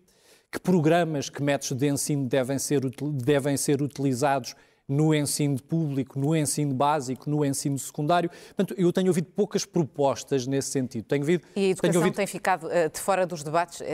que 0.53 0.61
programas, 0.61 1.31
que 1.31 1.43
métodos 1.43 1.73
de 1.73 1.89
ensino 1.89 2.29
devem 2.29 2.59
ser, 2.59 2.83
devem 3.15 3.57
ser 3.57 3.81
utilizados 3.81 4.55
no 4.87 5.15
ensino 5.15 5.61
público, 5.63 6.19
no 6.19 6.37
ensino 6.37 6.75
básico, 6.75 7.31
no 7.31 7.43
ensino 7.43 7.79
secundário. 7.79 8.29
Portanto, 8.55 8.75
eu 8.77 8.93
tenho 8.93 9.09
ouvido 9.09 9.29
poucas 9.29 9.65
propostas 9.65 10.47
nesse 10.47 10.71
sentido. 10.71 11.05
Tenho 11.05 11.23
ouvido, 11.23 11.45
E 11.45 11.49
a 11.49 11.53
tenho 11.55 11.71
educação 11.71 12.01
ouvido 12.01 12.15
tem 12.15 12.27
ficado 12.27 12.69
ah, 12.69 12.89
de 12.89 13.01
fora 13.01 13.27
dos 13.27 13.43
debates? 13.43 13.81
ah, 13.81 13.85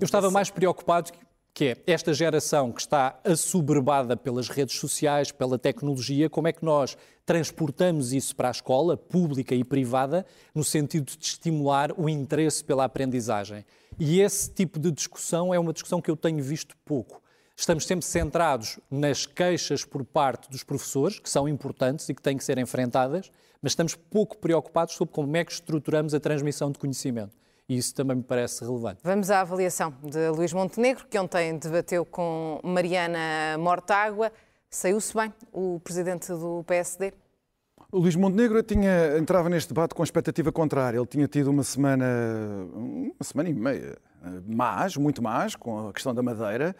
eu 0.00 0.04
estava 0.04 0.30
mais 0.30 0.48
preocupado 0.48 1.12
que 1.54 1.66
é 1.66 1.76
esta 1.86 2.12
geração 2.12 2.72
que 2.72 2.80
está 2.80 3.16
assoberbada 3.22 4.16
pelas 4.16 4.48
redes 4.48 4.76
sociais, 4.76 5.30
pela 5.30 5.56
tecnologia, 5.56 6.28
como 6.28 6.48
é 6.48 6.52
que 6.52 6.64
nós 6.64 6.96
transportamos 7.24 8.12
isso 8.12 8.34
para 8.34 8.48
a 8.48 8.50
escola, 8.50 8.96
pública 8.96 9.54
e 9.54 9.62
privada, 9.62 10.26
no 10.52 10.64
sentido 10.64 11.16
de 11.16 11.24
estimular 11.24 11.92
o 11.96 12.08
interesse 12.08 12.64
pela 12.64 12.84
aprendizagem. 12.84 13.64
E 13.98 14.20
esse 14.20 14.50
tipo 14.50 14.78
de 14.78 14.90
discussão 14.90 15.54
é 15.54 15.58
uma 15.58 15.72
discussão 15.72 16.00
que 16.00 16.10
eu 16.10 16.16
tenho 16.16 16.42
visto 16.42 16.76
pouco. 16.84 17.22
Estamos 17.56 17.86
sempre 17.86 18.04
centrados 18.04 18.80
nas 18.90 19.26
queixas 19.26 19.84
por 19.84 20.04
parte 20.04 20.50
dos 20.50 20.64
professores, 20.64 21.20
que 21.20 21.30
são 21.30 21.48
importantes 21.48 22.08
e 22.08 22.14
que 22.14 22.20
têm 22.20 22.36
que 22.36 22.42
ser 22.42 22.58
enfrentadas, 22.58 23.30
mas 23.62 23.72
estamos 23.72 23.94
pouco 23.94 24.36
preocupados 24.38 24.94
sobre 24.94 25.14
como 25.14 25.36
é 25.36 25.44
que 25.44 25.52
estruturamos 25.52 26.12
a 26.14 26.20
transmissão 26.20 26.72
de 26.72 26.78
conhecimento. 26.78 27.36
E 27.68 27.76
isso 27.76 27.94
também 27.94 28.16
me 28.16 28.22
parece 28.22 28.64
relevante. 28.64 29.00
Vamos 29.02 29.30
à 29.30 29.40
avaliação 29.40 29.94
de 30.02 30.28
Luís 30.30 30.52
Montenegro, 30.52 31.06
que 31.08 31.18
ontem 31.18 31.56
debateu 31.56 32.04
com 32.04 32.60
Mariana 32.62 33.56
Mortágua. 33.58 34.32
Saiu-se 34.68 35.14
bem 35.14 35.32
o 35.52 35.80
presidente 35.80 36.28
do 36.28 36.64
PSD? 36.66 37.14
O 37.94 38.00
Luís 38.00 38.16
Montenegro 38.16 38.60
tinha, 38.60 39.16
entrava 39.16 39.48
neste 39.48 39.68
debate 39.68 39.94
com 39.94 40.02
a 40.02 40.04
expectativa 40.04 40.50
contrária. 40.50 40.98
Ele 40.98 41.06
tinha 41.06 41.28
tido 41.28 41.48
uma 41.48 41.62
semana, 41.62 42.04
uma 42.74 43.22
semana 43.22 43.48
e 43.48 43.54
meia, 43.54 43.96
más, 44.44 44.96
muito 44.96 45.22
más, 45.22 45.54
com 45.54 45.86
a 45.86 45.92
questão 45.92 46.12
da 46.12 46.20
Madeira, 46.20 46.74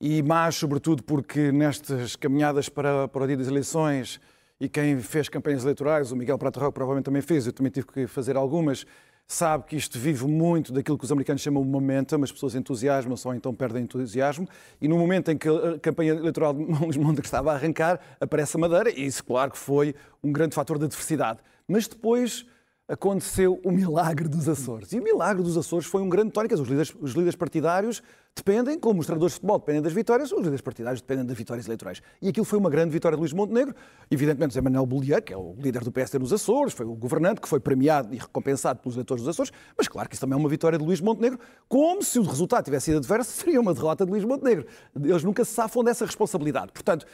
e 0.00 0.20
más, 0.24 0.56
sobretudo, 0.56 1.04
porque 1.04 1.52
nestas 1.52 2.16
caminhadas 2.16 2.68
para, 2.68 3.06
para 3.06 3.22
o 3.22 3.26
dia 3.28 3.36
das 3.36 3.46
eleições, 3.46 4.20
e 4.60 4.68
quem 4.68 4.98
fez 4.98 5.28
campanhas 5.28 5.62
eleitorais, 5.62 6.10
o 6.10 6.16
Miguel 6.16 6.36
Prata 6.36 6.58
Roque 6.58 6.74
provavelmente 6.74 7.04
também 7.04 7.22
fez, 7.22 7.46
eu 7.46 7.52
também 7.52 7.70
tive 7.70 7.86
que 7.86 8.08
fazer 8.08 8.36
algumas, 8.36 8.84
sabe 9.26 9.64
que 9.64 9.76
isto 9.76 9.98
vive 9.98 10.26
muito 10.26 10.72
daquilo 10.72 10.96
que 10.96 11.04
os 11.04 11.10
americanos 11.10 11.42
chamam 11.42 11.62
de 11.62 11.68
momentum, 11.68 12.22
as 12.22 12.30
pessoas 12.30 12.54
entusiasmam 12.54 13.16
só 13.16 13.34
então 13.34 13.54
perdem 13.54 13.82
entusiasmo, 13.82 14.48
e 14.80 14.86
no 14.86 14.96
momento 14.96 15.30
em 15.30 15.36
que 15.36 15.48
a 15.48 15.78
campanha 15.78 16.12
eleitoral 16.12 16.54
de 16.54 16.62
Luís 16.64 16.96
Montenegro 16.96 17.24
estava 17.24 17.52
a 17.52 17.54
arrancar, 17.54 18.00
aparece 18.20 18.56
a 18.56 18.60
Madeira, 18.60 18.90
e 18.90 19.04
isso, 19.04 19.24
claro, 19.24 19.50
que 19.50 19.58
foi 19.58 19.94
um 20.22 20.30
grande 20.30 20.54
fator 20.54 20.78
de 20.78 20.86
diversidade. 20.86 21.40
Mas 21.66 21.88
depois 21.88 22.46
aconteceu 22.88 23.60
o 23.64 23.72
milagre 23.72 24.28
dos 24.28 24.48
Açores. 24.48 24.92
E 24.92 25.00
o 25.00 25.02
milagre 25.02 25.42
dos 25.42 25.56
Açores 25.56 25.86
foi 25.86 26.02
um 26.02 26.08
grande 26.08 26.30
tónico. 26.30 26.54
Os 26.54 26.68
líderes, 26.68 26.94
os 27.00 27.12
líderes 27.12 27.34
partidários 27.34 28.02
dependem, 28.36 28.78
como 28.78 29.00
os 29.00 29.06
treinadores 29.06 29.32
de 29.32 29.36
futebol 29.36 29.58
dependem 29.58 29.82
das 29.82 29.92
vitórias, 29.92 30.30
os 30.30 30.38
líderes 30.38 30.60
partidários 30.60 31.00
dependem 31.00 31.24
das 31.24 31.36
vitórias 31.36 31.66
eleitorais. 31.66 32.02
E 32.20 32.28
aquilo 32.28 32.44
foi 32.44 32.58
uma 32.58 32.68
grande 32.68 32.90
vitória 32.90 33.16
de 33.16 33.20
Luís 33.20 33.32
Montenegro. 33.32 33.74
Evidentemente, 34.10 34.52
José 34.52 34.60
Manuel 34.60 34.84
Bollier, 34.84 35.22
que 35.22 35.32
é 35.32 35.36
o 35.36 35.54
líder 35.58 35.82
do 35.82 35.90
PSD 35.90 36.18
nos 36.18 36.32
Açores, 36.32 36.74
foi 36.74 36.84
o 36.84 36.94
governante 36.94 37.40
que 37.40 37.48
foi 37.48 37.58
premiado 37.58 38.14
e 38.14 38.18
recompensado 38.18 38.80
pelos 38.80 38.94
eleitores 38.94 39.22
dos 39.24 39.30
Açores, 39.30 39.52
mas 39.76 39.88
claro 39.88 40.08
que 40.08 40.14
isso 40.14 40.20
também 40.20 40.36
é 40.36 40.38
uma 40.38 40.48
vitória 40.48 40.78
de 40.78 40.84
Luís 40.84 41.00
Montenegro, 41.00 41.38
como 41.68 42.02
se 42.02 42.18
o 42.18 42.22
resultado 42.22 42.64
tivesse 42.64 42.86
sido 42.86 42.98
adverso, 42.98 43.32
seria 43.42 43.60
uma 43.60 43.72
derrota 43.72 44.04
de 44.04 44.10
Luís 44.10 44.24
Montenegro. 44.24 44.66
Eles 44.94 45.24
nunca 45.24 45.44
se 45.44 45.52
safam 45.52 45.82
dessa 45.82 46.04
responsabilidade. 46.04 46.72
Portanto, 46.72 47.06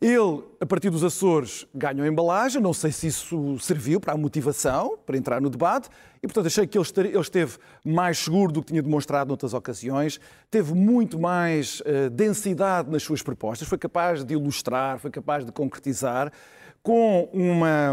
ele, 0.00 0.42
a 0.60 0.66
partir 0.66 0.90
dos 0.90 1.04
Açores, 1.04 1.66
ganhou 1.74 2.04
a 2.04 2.08
embalagem. 2.08 2.62
Não 2.62 2.72
sei 2.72 2.92
se 2.92 3.08
isso 3.08 3.58
serviu 3.58 4.00
para 4.00 4.14
a 4.14 4.16
motivação, 4.16 4.96
para 5.04 5.16
entrar 5.16 5.40
no 5.40 5.50
debate. 5.50 5.88
E, 6.22 6.26
portanto, 6.28 6.46
achei 6.46 6.66
que 6.68 6.78
ele 6.78 6.86
esteve 7.18 7.58
mais 7.84 8.18
seguro 8.18 8.52
do 8.52 8.60
que 8.60 8.68
tinha 8.68 8.82
demonstrado 8.82 9.28
noutras 9.28 9.54
ocasiões. 9.54 10.20
Teve 10.48 10.72
muito 10.72 11.18
mais 11.18 11.80
uh, 11.80 12.08
densidade 12.10 12.88
nas 12.88 13.02
suas 13.02 13.22
propostas. 13.22 13.66
Foi 13.66 13.76
capaz 13.76 14.22
de 14.22 14.34
ilustrar, 14.34 15.00
foi 15.00 15.10
capaz 15.10 15.44
de 15.44 15.50
concretizar, 15.50 16.32
com 16.80 17.28
uma, 17.32 17.92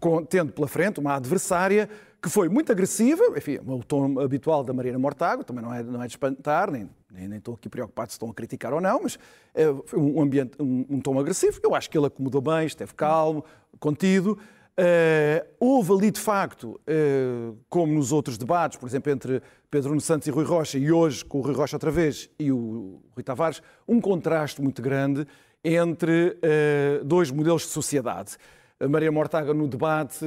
com, 0.00 0.24
tendo 0.24 0.52
pela 0.52 0.68
frente 0.68 1.00
uma 1.00 1.14
adversária 1.16 1.88
que 2.22 2.30
foi 2.30 2.48
muito 2.48 2.72
agressiva, 2.72 3.22
enfim, 3.36 3.58
o 3.64 3.84
tom 3.84 4.18
habitual 4.18 4.64
da 4.64 4.72
Mariana 4.72 4.98
Mortágua, 4.98 5.44
também 5.44 5.62
não 5.62 5.72
é, 5.72 5.82
não 5.82 6.02
é 6.02 6.06
de 6.06 6.12
espantar, 6.12 6.70
nem, 6.70 6.88
nem, 7.10 7.28
nem 7.28 7.38
estou 7.38 7.54
aqui 7.54 7.68
preocupado 7.68 8.10
se 8.10 8.14
estão 8.16 8.28
a 8.28 8.34
criticar 8.34 8.72
ou 8.74 8.80
não, 8.80 9.02
mas 9.02 9.18
é, 9.54 9.64
foi 9.84 10.00
um, 10.00 10.20
ambiente, 10.20 10.60
um, 10.60 10.84
um, 10.90 11.00
tom 11.00 11.18
agressivo. 11.20 11.60
Eu 11.62 11.74
acho 11.74 11.88
que 11.88 11.96
ele 11.96 12.06
acomodou 12.06 12.40
bem, 12.40 12.66
esteve 12.66 12.94
calmo, 12.94 13.44
contido. 13.78 14.38
Uh, 14.78 15.40
houve 15.58 15.90
ali, 15.90 16.10
de 16.10 16.20
facto, 16.20 16.78
uh, 16.86 17.56
como 17.66 17.94
nos 17.94 18.12
outros 18.12 18.36
debates, 18.36 18.76
por 18.76 18.86
exemplo, 18.86 19.10
entre 19.10 19.42
Pedro 19.70 19.98
Santos 20.02 20.28
e 20.28 20.30
Rui 20.30 20.44
Rocha, 20.44 20.76
e 20.76 20.92
hoje 20.92 21.24
com 21.24 21.38
o 21.38 21.40
Rui 21.40 21.54
Rocha 21.54 21.76
outra 21.76 21.90
vez 21.90 22.28
e 22.38 22.52
o 22.52 23.00
Rui 23.14 23.22
Tavares, 23.22 23.62
um 23.88 24.02
contraste 24.02 24.60
muito 24.60 24.82
grande 24.82 25.26
entre 25.64 26.36
uh, 26.36 27.04
dois 27.04 27.30
modelos 27.30 27.62
de 27.62 27.68
sociedade. 27.68 28.36
A 28.78 28.86
Maria 28.86 29.10
Mortaga, 29.10 29.54
no 29.54 29.66
debate, 29.66 30.18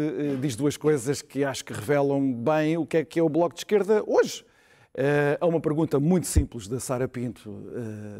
diz 0.41 0.55
duas 0.55 0.75
coisas 0.75 1.21
que 1.21 1.43
acho 1.43 1.63
que 1.63 1.71
revelam 1.71 2.33
bem 2.33 2.75
o 2.75 2.85
que 2.87 2.97
é 2.97 3.05
que 3.05 3.19
é 3.19 3.23
o 3.23 3.29
Bloco 3.29 3.53
de 3.53 3.59
Esquerda 3.59 4.03
hoje. 4.07 4.43
Há 5.39 5.45
uma 5.45 5.61
pergunta 5.61 5.99
muito 5.99 6.25
simples 6.25 6.67
da 6.67 6.79
Sara 6.79 7.07
Pinto, 7.07 7.69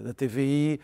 da 0.04 0.14
TVI, 0.14 0.80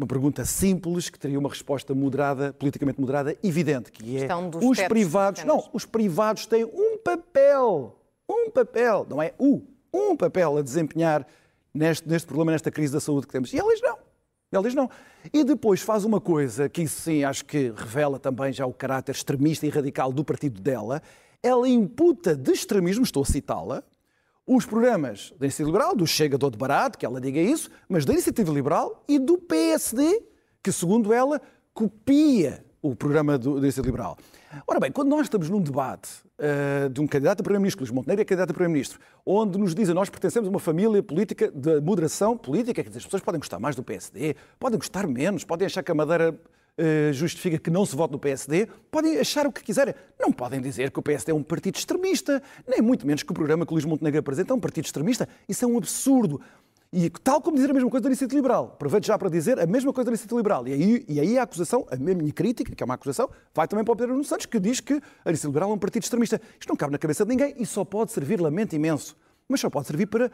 uma 0.00 0.06
pergunta 0.06 0.44
simples 0.46 1.10
que 1.10 1.18
teria 1.18 1.38
uma 1.38 1.48
resposta 1.48 1.94
moderada, 1.94 2.54
politicamente 2.54 2.98
moderada, 2.98 3.36
evidente, 3.42 3.92
que 3.92 4.16
é 4.16 4.28
os 4.62 4.80
privados, 4.80 5.44
não, 5.44 5.68
os 5.72 5.84
privados 5.84 6.46
têm 6.46 6.64
um 6.64 6.96
papel, 6.98 7.98
um 8.28 8.50
papel, 8.50 9.06
não 9.08 9.22
é 9.22 9.34
o, 9.38 9.62
um 9.92 10.16
papel 10.16 10.56
a 10.56 10.62
desempenhar 10.62 11.26
neste, 11.74 12.08
neste 12.08 12.26
problema, 12.26 12.52
nesta 12.52 12.70
crise 12.70 12.92
da 12.92 13.00
saúde 13.00 13.26
que 13.26 13.32
temos. 13.32 13.52
E 13.52 13.58
eles 13.58 13.80
não. 13.82 13.98
Diz 14.62 14.74
não. 14.74 14.90
E 15.32 15.44
depois 15.44 15.80
faz 15.80 16.04
uma 16.04 16.20
coisa 16.20 16.68
que 16.68 16.82
isso 16.82 17.02
sim 17.02 17.22
acho 17.22 17.44
que 17.44 17.72
revela 17.76 18.18
também 18.18 18.52
já 18.52 18.66
o 18.66 18.72
caráter 18.72 19.14
extremista 19.14 19.66
e 19.66 19.70
radical 19.70 20.12
do 20.12 20.24
partido 20.24 20.60
dela. 20.60 21.02
Ela 21.42 21.68
imputa 21.68 22.34
de 22.34 22.50
extremismo, 22.52 23.04
estou 23.04 23.22
a 23.22 23.26
citá-la, 23.26 23.84
os 24.56 24.66
programas 24.66 25.32
da 25.38 25.46
Iniciativa 25.46 25.68
Liberal, 25.68 25.94
do 25.94 26.04
Chega 26.04 26.36
do 26.36 26.50
Barato, 26.50 26.98
que 26.98 27.06
ela 27.06 27.20
diga 27.20 27.38
isso, 27.38 27.70
mas 27.88 28.04
da 28.04 28.12
Iniciativa 28.12 28.52
Liberal 28.52 29.04
e 29.06 29.16
do 29.16 29.38
PSD, 29.38 30.24
que 30.60 30.72
segundo 30.72 31.12
ela 31.12 31.40
copia 31.72 32.64
o 32.82 32.96
programa 32.96 33.38
do, 33.38 33.54
da 33.54 33.60
Iniciativa 33.60 33.86
Liberal. 33.86 34.18
Ora 34.66 34.80
bem, 34.80 34.90
quando 34.90 35.08
nós 35.08 35.22
estamos 35.22 35.48
num 35.48 35.60
debate 35.60 36.10
uh, 36.36 36.90
de 36.90 37.00
um 37.00 37.06
candidato 37.06 37.42
a 37.42 37.44
Primeiro-Ministro, 37.44 37.84
Luís 37.84 37.92
Montenegro 37.92 38.22
é 38.22 38.24
candidato 38.24 38.50
a 38.50 38.52
Primeiro-Ministro, 38.52 38.98
onde 39.24 39.56
nos 39.56 39.72
dizem 39.72 39.94
nós 39.94 40.10
pertencemos 40.10 40.48
a 40.48 40.50
uma 40.50 40.58
família 40.58 41.00
política 41.00 41.48
de 41.48 41.80
moderação 41.80 42.36
política, 42.36 42.82
quer 42.82 42.88
dizer, 42.88 42.98
as 42.98 43.04
pessoas 43.04 43.22
podem 43.22 43.38
gostar 43.38 43.60
mais 43.60 43.76
do 43.76 43.84
PSD, 43.84 44.34
podem 44.58 44.80
gostar 44.80 45.06
menos, 45.06 45.44
podem 45.44 45.66
achar 45.66 45.84
que 45.84 45.92
a 45.92 45.94
Madeira 45.94 46.36
justifica 47.12 47.58
que 47.58 47.70
não 47.70 47.84
se 47.84 47.94
vote 47.94 48.12
no 48.12 48.18
PSD, 48.18 48.68
podem 48.90 49.18
achar 49.18 49.46
o 49.46 49.52
que 49.52 49.62
quiserem. 49.62 49.94
Não 50.18 50.32
podem 50.32 50.60
dizer 50.60 50.90
que 50.90 50.98
o 50.98 51.02
PSD 51.02 51.32
é 51.32 51.34
um 51.34 51.42
partido 51.42 51.76
extremista, 51.76 52.42
nem 52.66 52.80
muito 52.80 53.06
menos 53.06 53.22
que 53.22 53.30
o 53.30 53.34
programa 53.34 53.66
que 53.66 53.72
o 53.72 53.74
Luís 53.74 53.84
Montenegro 53.84 54.20
apresenta 54.20 54.52
é 54.52 54.56
um 54.56 54.60
partido 54.60 54.84
extremista. 54.84 55.28
Isso 55.48 55.64
é 55.64 55.68
um 55.68 55.76
absurdo. 55.76 56.40
E 56.92 57.08
tal 57.08 57.40
como 57.40 57.56
dizer 57.56 57.70
a 57.70 57.72
mesma 57.72 57.88
coisa 57.88 58.02
da 58.02 58.08
Iniciativa 58.08 58.36
Liberal. 58.36 58.72
Aproveito 58.74 59.06
já 59.06 59.16
para 59.16 59.28
dizer 59.28 59.60
a 59.60 59.66
mesma 59.66 59.92
coisa 59.92 60.06
da 60.06 60.10
Iniciativa 60.10 60.36
Liberal. 60.38 60.66
E 60.66 60.72
aí, 60.72 61.04
e 61.08 61.20
aí 61.20 61.38
a 61.38 61.44
acusação, 61.44 61.86
a 61.88 61.96
minha 61.96 62.32
crítica, 62.32 62.74
que 62.74 62.82
é 62.82 62.84
uma 62.84 62.94
acusação, 62.94 63.30
vai 63.54 63.68
também 63.68 63.84
para 63.84 63.92
o 63.92 63.96
Pedro 63.96 64.12
Nuno 64.12 64.24
Santos, 64.24 64.46
que 64.46 64.58
diz 64.58 64.80
que 64.80 64.94
a 64.94 65.28
Iniciativa 65.28 65.48
Liberal 65.48 65.70
é 65.70 65.74
um 65.74 65.78
partido 65.78 66.02
extremista. 66.02 66.40
Isto 66.58 66.68
não 66.68 66.76
cabe 66.76 66.90
na 66.92 66.98
cabeça 66.98 67.24
de 67.24 67.30
ninguém 67.30 67.54
e 67.58 67.64
só 67.64 67.84
pode 67.84 68.10
servir, 68.10 68.40
lamento 68.40 68.74
imenso, 68.74 69.16
mas 69.48 69.60
só 69.60 69.70
pode 69.70 69.86
servir 69.86 70.06
para 70.06 70.32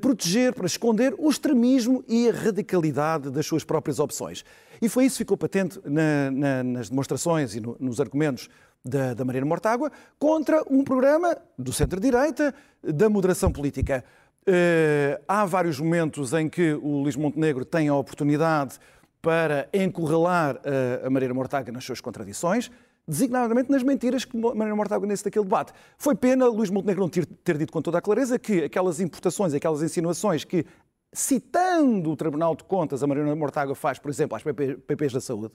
proteger, 0.00 0.52
para 0.52 0.66
esconder 0.66 1.14
o 1.18 1.28
extremismo 1.28 2.04
e 2.06 2.28
a 2.28 2.32
radicalidade 2.32 3.30
das 3.30 3.46
suas 3.46 3.64
próprias 3.64 3.98
opções. 3.98 4.44
E 4.80 4.88
foi 4.88 5.04
isso 5.04 5.16
que 5.16 5.24
ficou 5.24 5.36
patente 5.36 5.78
na, 5.84 6.30
na, 6.30 6.62
nas 6.62 6.88
demonstrações 6.88 7.54
e 7.54 7.60
no, 7.60 7.76
nos 7.78 8.00
argumentos 8.00 8.48
da, 8.84 9.14
da 9.14 9.24
Mariana 9.24 9.46
Mortágua 9.46 9.90
contra 10.18 10.62
um 10.70 10.82
programa 10.82 11.36
do 11.58 11.72
centro-direita 11.72 12.54
da 12.82 13.08
moderação 13.08 13.52
política. 13.52 14.04
Uh, 14.42 15.20
há 15.28 15.44
vários 15.44 15.78
momentos 15.78 16.32
em 16.32 16.48
que 16.48 16.72
o 16.72 17.02
Luís 17.02 17.14
Montenegro 17.14 17.64
tem 17.64 17.88
a 17.88 17.94
oportunidade 17.94 18.78
para 19.20 19.68
encurralar 19.72 20.56
uh, 20.56 21.06
a 21.06 21.10
Maria 21.10 21.32
Mortágua 21.34 21.70
nas 21.72 21.84
suas 21.84 22.00
contradições, 22.00 22.70
designadamente 23.06 23.70
nas 23.70 23.82
mentiras 23.82 24.24
que 24.24 24.36
Maria 24.36 24.74
Mortágua 24.74 25.06
disse 25.08 25.24
daquele 25.24 25.44
debate. 25.44 25.72
Foi 25.98 26.14
pena 26.14 26.46
Luís 26.46 26.70
Montenegro 26.70 27.02
não 27.02 27.08
ter, 27.08 27.26
ter 27.26 27.58
dito 27.58 27.72
com 27.72 27.82
toda 27.82 27.98
a 27.98 28.00
clareza 28.00 28.38
que 28.38 28.64
aquelas 28.64 29.00
importações, 29.00 29.52
aquelas 29.52 29.82
insinuações 29.82 30.44
que, 30.44 30.64
citando 31.12 32.10
o 32.10 32.16
Tribunal 32.16 32.54
de 32.54 32.64
Contas, 32.64 33.02
a 33.02 33.06
Maria 33.06 33.34
Mortágua 33.34 33.74
faz, 33.74 33.98
por 33.98 34.10
exemplo, 34.10 34.36
às 34.36 34.42
PP, 34.42 34.76
PPs 34.86 35.12
da 35.12 35.20
saúde, 35.20 35.52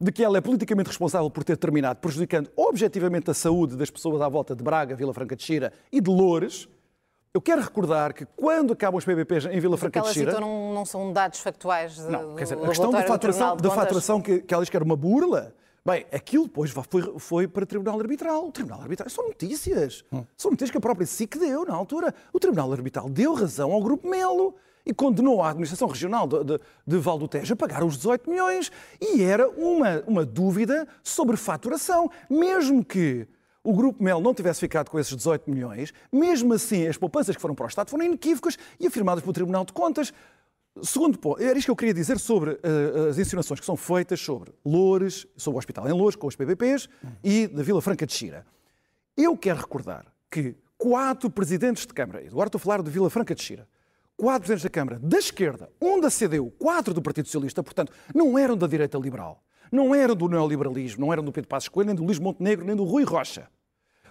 de 0.00 0.12
que 0.12 0.22
ela 0.22 0.38
é 0.38 0.40
politicamente 0.40 0.88
responsável 0.88 1.30
por 1.30 1.42
ter 1.44 1.56
terminado 1.56 2.00
prejudicando 2.00 2.50
objetivamente 2.56 3.30
a 3.30 3.34
saúde 3.34 3.76
das 3.76 3.90
pessoas 3.90 4.20
à 4.20 4.28
volta 4.28 4.54
de 4.54 4.62
Braga, 4.62 4.94
Vila 4.94 5.12
Franca 5.12 5.34
de 5.34 5.42
Xira 5.42 5.72
e 5.90 6.00
de 6.00 6.10
Loures, 6.10 6.68
eu 7.34 7.40
quero 7.40 7.60
recordar 7.60 8.14
que 8.14 8.24
quando 8.24 8.72
acabam 8.72 8.98
os 8.98 9.04
PBPs 9.04 9.46
em 9.46 9.60
Vila 9.60 9.76
Franca 9.76 10.00
de 10.00 10.08
Xira... 10.12 10.40
não, 10.40 10.72
não 10.72 10.84
são 10.84 11.12
dados 11.12 11.40
factuais 11.40 11.96
de, 11.96 12.10
Não, 12.10 12.34
quer 12.34 12.44
dizer, 12.44 12.58
a 12.58 12.68
questão 12.68 12.90
da 12.90 13.02
faturação, 13.02 13.56
da 13.56 13.70
faturação 13.70 14.20
que, 14.20 14.40
que 14.40 14.54
ela 14.54 14.62
diz 14.62 14.70
que 14.70 14.76
era 14.76 14.84
uma 14.84 14.96
burla... 14.96 15.54
Bem, 15.84 16.06
aquilo 16.12 16.44
depois 16.44 16.70
foi, 16.70 17.18
foi 17.18 17.48
para 17.48 17.64
o 17.64 17.66
Tribunal 17.66 17.98
Arbitral. 17.98 18.48
O 18.48 18.52
Tribunal 18.52 18.82
Arbitral 18.82 19.08
são 19.08 19.26
notícias. 19.26 20.04
Hum. 20.12 20.24
São 20.36 20.50
notícias 20.50 20.70
que 20.70 20.78
a 20.78 20.80
própria 20.80 21.06
SIC 21.06 21.38
deu 21.38 21.64
na 21.64 21.74
altura. 21.74 22.14
O 22.32 22.38
Tribunal 22.38 22.72
Arbitral 22.72 23.08
deu 23.08 23.34
razão 23.34 23.72
ao 23.72 23.82
Grupo 23.82 24.08
Melo 24.08 24.54
e 24.84 24.92
condenou 24.92 25.42
a 25.42 25.50
Administração 25.50 25.88
Regional 25.88 26.26
de, 26.26 26.44
de, 26.44 26.60
de 26.86 26.96
Val 26.96 27.18
do 27.18 27.28
Tejo 27.28 27.52
a 27.52 27.56
pagar 27.56 27.84
os 27.84 27.96
18 27.96 28.28
milhões. 28.28 28.72
E 29.00 29.22
era 29.22 29.48
uma, 29.48 30.02
uma 30.06 30.24
dúvida 30.24 30.88
sobre 31.02 31.36
faturação. 31.36 32.10
Mesmo 32.28 32.84
que 32.84 33.26
o 33.62 33.74
Grupo 33.74 34.02
Mel 34.02 34.20
não 34.20 34.32
tivesse 34.32 34.60
ficado 34.60 34.90
com 34.90 34.98
esses 34.98 35.14
18 35.14 35.50
milhões, 35.50 35.92
mesmo 36.10 36.54
assim 36.54 36.86
as 36.86 36.96
poupanças 36.96 37.36
que 37.36 37.42
foram 37.42 37.54
para 37.54 37.66
o 37.66 37.68
Estado 37.68 37.90
foram 37.90 38.04
inequívocas 38.04 38.56
e 38.80 38.86
afirmadas 38.86 39.22
pelo 39.22 39.32
Tribunal 39.34 39.64
de 39.64 39.74
Contas. 39.74 40.12
Segundo 40.82 41.18
ponto, 41.18 41.42
era 41.42 41.58
isto 41.58 41.66
que 41.66 41.70
eu 41.70 41.76
queria 41.76 41.94
dizer 41.94 42.18
sobre 42.18 42.52
uh, 42.52 43.08
as 43.08 43.18
insinuações 43.18 43.60
que 43.60 43.66
são 43.66 43.76
feitas 43.76 44.20
sobre 44.20 44.52
Loures, 44.64 45.26
sobre 45.36 45.56
o 45.56 45.58
hospital 45.58 45.88
em 45.88 45.92
Loures, 45.92 46.16
com 46.16 46.26
os 46.26 46.36
PBPs, 46.36 46.88
e 47.22 47.46
da 47.46 47.62
Vila 47.62 47.80
Franca 47.80 48.06
de 48.06 48.12
Xira. 48.12 48.46
Eu 49.16 49.36
quero 49.36 49.58
recordar 49.58 50.06
que 50.30 50.56
quatro 50.76 51.30
presidentes 51.30 51.86
de 51.86 51.92
Câmara, 51.92 52.24
agora 52.26 52.48
estou 52.48 52.58
a 52.58 52.60
falar 52.60 52.82
de 52.82 52.90
Vila 52.90 53.10
Franca 53.10 53.34
de 53.34 53.42
Xira, 53.42 53.68
quatro 54.16 54.40
presidentes 54.40 54.64
da 54.64 54.70
Câmara 54.70 54.98
da 54.98 55.18
esquerda, 55.18 55.70
um 55.80 56.00
da 56.00 56.10
CDU, 56.10 56.50
quatro 56.58 56.94
do 56.94 57.02
Partido 57.02 57.26
Socialista, 57.26 57.62
portanto, 57.62 57.92
não 58.14 58.38
eram 58.38 58.56
da 58.56 58.66
direita 58.66 58.98
liberal, 58.98 59.42
não 59.72 59.94
eram 59.94 60.14
do 60.14 60.28
neoliberalismo, 60.28 61.04
não 61.04 61.12
eram 61.12 61.24
do 61.24 61.32
Pedro 61.32 61.48
Passos 61.48 61.68
Coelho, 61.68 61.88
nem 61.88 61.96
do 61.96 62.04
Luís 62.04 62.18
Montenegro, 62.18 62.64
nem 62.64 62.76
do 62.76 62.84
Rui 62.84 63.04
Rocha 63.04 63.48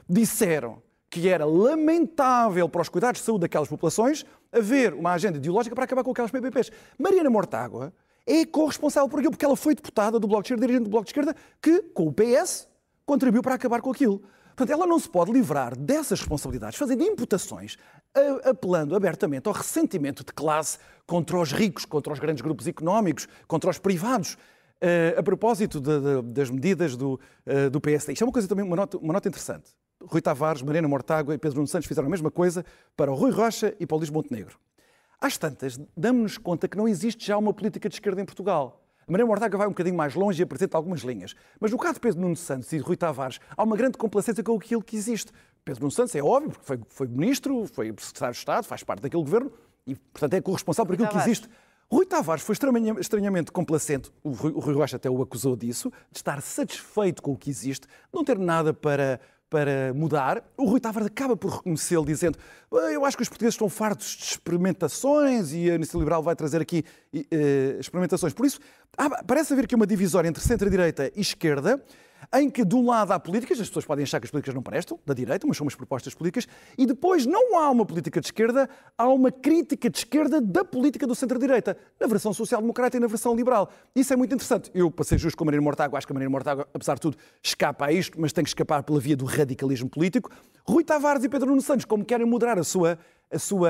disseram 0.08 0.82
que 1.10 1.30
era 1.30 1.46
lamentável 1.46 2.68
para 2.68 2.82
os 2.82 2.90
cuidados 2.90 3.22
de 3.22 3.26
saúde 3.26 3.42
daquelas 3.42 3.68
populações 3.68 4.26
haver 4.52 4.94
uma 4.94 5.14
agenda 5.14 5.38
ideológica 5.38 5.76
para 5.76 5.86
acabar 5.86 6.04
com 6.04 6.12
aquelas 6.12 6.32
PPPs. 6.32 6.72
Mariana 6.98 7.30
Mortágua 7.30 7.94
é 8.26 8.46
corresponsável 8.46 9.10
por 9.10 9.20
aquilo, 9.20 9.32
porque 9.32 9.46
ela 9.46 9.56
foi 9.56 9.74
deputada 9.74 10.20
do 10.20 10.28
Bloco 10.28 10.44
de 10.44 10.48
Esquerda, 10.48 10.66
dirigente 10.66 10.84
do 10.84 10.90
Bloco 10.90 11.06
de 11.06 11.12
Esquerda, 11.12 11.36
que, 11.62 11.82
com 11.94 12.08
o 12.08 12.14
PS, 12.14 12.68
contribuiu 13.06 13.42
para 13.42 13.56
acabar 13.56 13.82
com 13.82 13.90
aquilo. 13.90 14.22
Portanto, 14.58 14.72
ela 14.72 14.88
não 14.88 15.00
se 15.00 15.08
pode 15.08 15.32
livrar 15.32 15.78
dessas 15.78 16.20
responsabilidades, 16.20 16.80
fazendo 16.80 17.04
imputações, 17.04 17.78
apelando 18.44 18.96
abertamente 18.96 19.48
ao 19.48 19.54
ressentimento 19.54 20.24
de 20.24 20.34
classe 20.34 20.80
contra 21.06 21.38
os 21.38 21.52
ricos, 21.52 21.86
contra 21.86 22.12
os 22.12 22.20
grandes 22.20 22.42
grupos 22.42 22.68
económicos, 22.68 23.28
contra 23.48 23.70
os 23.70 23.78
privados. 23.78 24.34
Uh, 24.34 25.18
a 25.18 25.24
propósito 25.24 25.80
de, 25.80 26.00
de, 26.00 26.22
das 26.34 26.52
medidas 26.52 26.96
do, 26.96 27.20
uh, 27.48 27.70
do 27.70 27.82
PSD, 27.82 28.14
isto 28.14 28.24
é 28.24 28.26
uma 28.26 28.34
coisa 28.34 28.48
também, 28.48 28.64
uma 28.64 28.76
nota, 28.76 28.98
uma 28.98 29.14
nota 29.14 29.28
interessante. 29.28 29.72
Rui 30.02 30.22
Tavares, 30.22 30.62
Mariana 30.62 30.88
Mortágua 30.88 31.34
e 31.34 31.38
Pedro 31.38 31.58
Nuno 31.58 31.68
Santos 31.68 31.88
fizeram 31.88 32.08
a 32.08 32.12
mesma 32.12 32.30
coisa 32.30 32.64
para 32.96 33.12
o 33.12 33.16
Rui 33.16 33.32
Rocha 33.32 33.76
e 33.80 33.86
para 33.86 33.96
o 33.96 33.98
Luís 33.98 34.10
Montenegro. 34.10 34.58
Às 35.20 35.38
tantas, 35.38 35.80
damos-nos 35.96 36.38
conta 36.38 36.68
que 36.68 36.78
não 36.78 36.88
existe 36.88 37.26
já 37.26 37.38
uma 37.38 37.54
política 37.54 37.90
de 37.90 37.96
esquerda 37.96 38.22
em 38.22 38.26
Portugal. 38.26 38.84
A 39.08 39.12
Mariana 39.12 39.28
Mortágua 39.28 39.58
vai 39.58 39.68
um 39.68 39.72
bocadinho 39.72 39.96
mais 39.96 40.14
longe 40.14 40.42
e 40.42 40.44
apresenta 40.44 40.78
algumas 40.78 41.02
linhas. 41.02 41.34
Mas 41.60 41.72
no 41.72 41.78
caso 41.78 41.96
de 41.96 42.02
Pedro 42.02 42.22
Nuno 42.22 42.36
Santos 42.36 42.72
e 42.72 42.78
de 42.78 42.84
Rui 42.84 42.96
Tavares, 42.96 43.40
há 43.56 43.64
uma 43.64 43.76
grande 43.76 43.98
complacência 43.98 44.44
com 44.44 44.56
aquilo 44.56 44.84
que 44.84 44.96
existe. 44.96 45.32
Pedro 45.66 45.82
Nuno 45.82 45.92
Santos 45.92 46.14
é 46.14 46.22
óbvio, 46.22 46.52
porque 46.52 46.66
foi, 46.66 46.80
foi 46.88 47.08
ministro, 47.08 47.66
foi 47.68 47.88
secretário 47.98 48.34
de 48.34 48.40
Estado, 48.40 48.66
faz 48.66 48.84
parte 48.84 49.02
daquele 49.02 49.24
governo 49.24 49.52
e, 49.88 49.96
portanto, 49.96 50.34
é 50.34 50.42
corresponsável 50.42 50.86
por 50.86 50.94
aquilo 50.94 51.10
que 51.10 51.18
existe. 51.18 51.50
Rui 51.90 52.06
Tavares 52.06 52.44
foi 52.44 52.54
estranhamente 53.00 53.50
complacente, 53.50 54.12
o 54.22 54.32
Rui, 54.32 54.52
o 54.52 54.60
Rui 54.60 54.76
Rocha 54.76 54.98
até 54.98 55.10
o 55.10 55.22
acusou 55.22 55.56
disso, 55.56 55.90
de 56.12 56.18
estar 56.18 56.42
satisfeito 56.42 57.22
com 57.22 57.32
o 57.32 57.38
que 57.38 57.50
existe, 57.50 57.88
não 58.14 58.26
ter 58.26 58.38
nada 58.38 58.74
para, 58.74 59.22
para 59.50 59.94
mudar. 59.94 60.44
O 60.58 60.66
Rui 60.66 60.80
Tavares 60.80 61.08
acaba 61.08 61.36
por 61.36 61.52
reconhecê-lo, 61.52 62.06
dizendo: 62.06 62.38
Eu 62.72 63.06
acho 63.06 63.16
que 63.18 63.24
os 63.24 63.30
portugueses 63.30 63.56
estão 63.56 63.70
fartos 63.70 64.16
de 64.16 64.24
experimentações 64.24 65.54
e 65.54 65.70
a 65.70 65.76
Iniciativa 65.76 66.00
Liberal 66.00 66.24
vai 66.24 66.36
trazer 66.36 66.62
aqui 66.62 66.84
uh, 67.14 67.80
experimentações. 67.80 68.34
Por 68.34 68.46
isso, 68.46 68.60
parece 69.26 69.54
haver 69.54 69.66
aqui 69.66 69.76
uma 69.76 69.88
divisória 69.88 70.28
entre 70.28 70.44
centro-direita 70.44 71.12
e 71.16 71.22
esquerda 71.22 71.84
em 72.34 72.50
que 72.50 72.66
de 72.66 72.76
um 72.76 72.86
lado 72.86 73.12
há 73.12 73.20
políticas, 73.20 73.60
as 73.60 73.68
pessoas 73.68 73.86
podem 73.86 74.04
achar 74.04 74.20
que 74.20 74.26
as 74.26 74.32
políticas 74.32 74.54
não 74.54 74.62
prestam, 74.62 75.00
da 75.06 75.14
direita, 75.14 75.48
mas 75.48 75.58
são 75.58 75.66
umas 75.66 75.76
propostas 75.76 76.14
políticas, 76.14 76.48
e 76.78 76.86
depois 76.86 77.26
não 77.26 77.58
há 77.58 77.70
uma 77.70 77.86
política 77.86 78.20
de 78.20 78.28
esquerda, 78.28 78.70
há 78.98 79.08
uma 79.08 79.32
crítica 79.32 79.90
de 79.90 79.98
esquerda 80.00 80.42
da 80.42 80.66
política 80.66 81.08
do 81.08 81.16
centro-direita, 81.16 81.78
na 82.00 82.08
versão 82.08 82.34
social-democrata 82.34 82.98
e 82.98 83.00
na 83.00 83.08
versão 83.08 83.36
liberal. 83.36 83.70
Isso 83.96 84.14
é 84.14 84.16
muito 84.16 84.34
interessante. 84.34 84.70
Eu, 84.74 84.92
para 84.92 85.06
ser 85.06 85.18
justo 85.18 85.38
com 85.38 85.44
a 85.44 85.46
Marina 85.46 85.64
Mortágua, 85.64 85.98
acho 85.98 86.06
que 86.06 86.14
a 86.14 86.16
Marina 86.16 86.30
Mortágua, 86.30 86.68
apesar 86.74 86.96
de 86.96 87.02
tudo, 87.02 87.18
escapa 87.42 87.86
a 87.86 87.92
isto, 87.92 88.20
mas 88.20 88.34
tem 88.34 88.44
que 88.44 88.50
escapar 88.50 88.84
pela 88.84 89.00
via 89.00 89.16
do 89.16 89.26
radicalismo 89.26 89.90
político. 89.90 90.30
Rui 90.64 90.84
Tavares 90.84 91.24
e 91.24 91.30
Pedro 91.30 91.50
Nuno 91.50 91.62
Santos, 91.62 91.86
como 91.86 92.04
querem 92.04 92.26
moderar 92.26 92.60
a 92.60 92.64
sua, 92.64 93.00
a 93.32 93.40
sua, 93.40 93.70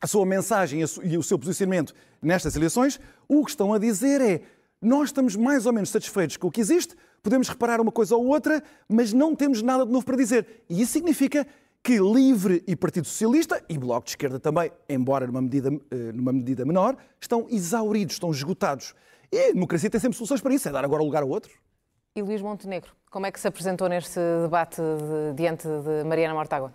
a 0.00 0.06
sua 0.06 0.24
mensagem 0.24 0.80
e 1.02 1.16
o 1.16 1.22
seu 1.22 1.38
posicionamento 1.38 1.94
nestas 2.22 2.56
eleições, 2.56 3.00
o 3.26 3.44
que 3.44 3.50
estão 3.50 3.72
a 3.72 3.78
dizer 3.78 4.20
é 4.20 4.42
nós 4.80 5.08
estamos 5.08 5.34
mais 5.34 5.66
ou 5.66 5.72
menos 5.72 5.90
satisfeitos 5.90 6.36
com 6.36 6.46
o 6.46 6.50
que 6.50 6.60
existe, 6.60 6.94
podemos 7.28 7.46
reparar 7.46 7.78
uma 7.78 7.92
coisa 7.92 8.16
ou 8.16 8.26
outra, 8.26 8.62
mas 8.88 9.12
não 9.12 9.36
temos 9.36 9.60
nada 9.60 9.84
de 9.84 9.92
novo 9.92 10.04
para 10.06 10.16
dizer. 10.16 10.64
E 10.68 10.80
isso 10.80 10.92
significa 10.92 11.46
que 11.82 11.98
Livre 11.98 12.64
e 12.66 12.74
Partido 12.74 13.06
Socialista, 13.06 13.62
e 13.68 13.76
Bloco 13.76 14.04
de 14.04 14.12
Esquerda 14.12 14.40
também, 14.40 14.72
embora 14.88 15.26
numa 15.26 15.42
medida, 15.42 15.70
eh, 15.90 16.12
numa 16.12 16.32
medida 16.32 16.64
menor, 16.64 16.96
estão 17.20 17.46
exauridos, 17.50 18.14
estão 18.14 18.30
esgotados. 18.30 18.94
E 19.30 19.38
a 19.38 19.52
democracia 19.52 19.90
tem 19.90 20.00
sempre 20.00 20.16
soluções 20.16 20.40
para 20.40 20.54
isso, 20.54 20.66
é 20.68 20.72
dar 20.72 20.84
agora 20.84 21.02
lugar 21.02 21.22
a 21.22 21.26
outro. 21.26 21.52
E 22.16 22.22
Luís 22.22 22.40
Montenegro, 22.40 22.90
como 23.10 23.26
é 23.26 23.30
que 23.30 23.38
se 23.38 23.46
apresentou 23.46 23.90
neste 23.90 24.18
debate 24.42 24.80
de, 24.80 25.34
diante 25.36 25.68
de 25.68 26.04
Mariana 26.04 26.32
Mortágua? 26.32 26.72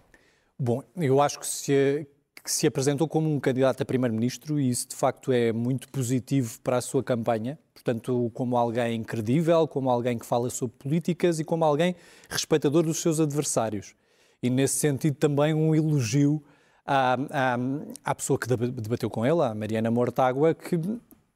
Bom, 0.57 0.83
eu 0.95 1.19
acho 1.19 1.39
que 1.39 1.47
se, 1.47 2.07
que 2.43 2.51
se 2.51 2.67
apresentou 2.67 3.07
como 3.07 3.33
um 3.33 3.39
candidato 3.39 3.81
a 3.81 3.85
primeiro-ministro 3.85 4.59
e 4.59 4.69
isso 4.69 4.89
de 4.89 4.95
facto 4.95 5.31
é 5.31 5.53
muito 5.53 5.87
positivo 5.87 6.59
para 6.61 6.77
a 6.77 6.81
sua 6.81 7.01
campanha, 7.01 7.57
portanto, 7.73 8.29
como 8.33 8.57
alguém 8.57 9.01
credível, 9.01 9.65
como 9.65 9.89
alguém 9.89 10.17
que 10.17 10.25
fala 10.25 10.49
sobre 10.49 10.75
políticas 10.77 11.39
e 11.39 11.45
como 11.45 11.63
alguém 11.63 11.95
respeitador 12.29 12.83
dos 12.83 12.97
seus 13.01 13.21
adversários. 13.21 13.95
E 14.41 14.49
nesse 14.49 14.75
sentido 14.75 15.15
também 15.15 15.53
um 15.53 15.73
elogio 15.73 16.43
à, 16.85 17.13
à, 17.13 17.57
à 18.03 18.15
pessoa 18.15 18.37
que 18.37 18.47
debateu 18.47 19.09
com 19.09 19.25
ele, 19.25 19.41
a 19.41 19.55
Mariana 19.55 19.89
Mortágua, 19.89 20.53
que 20.53 20.77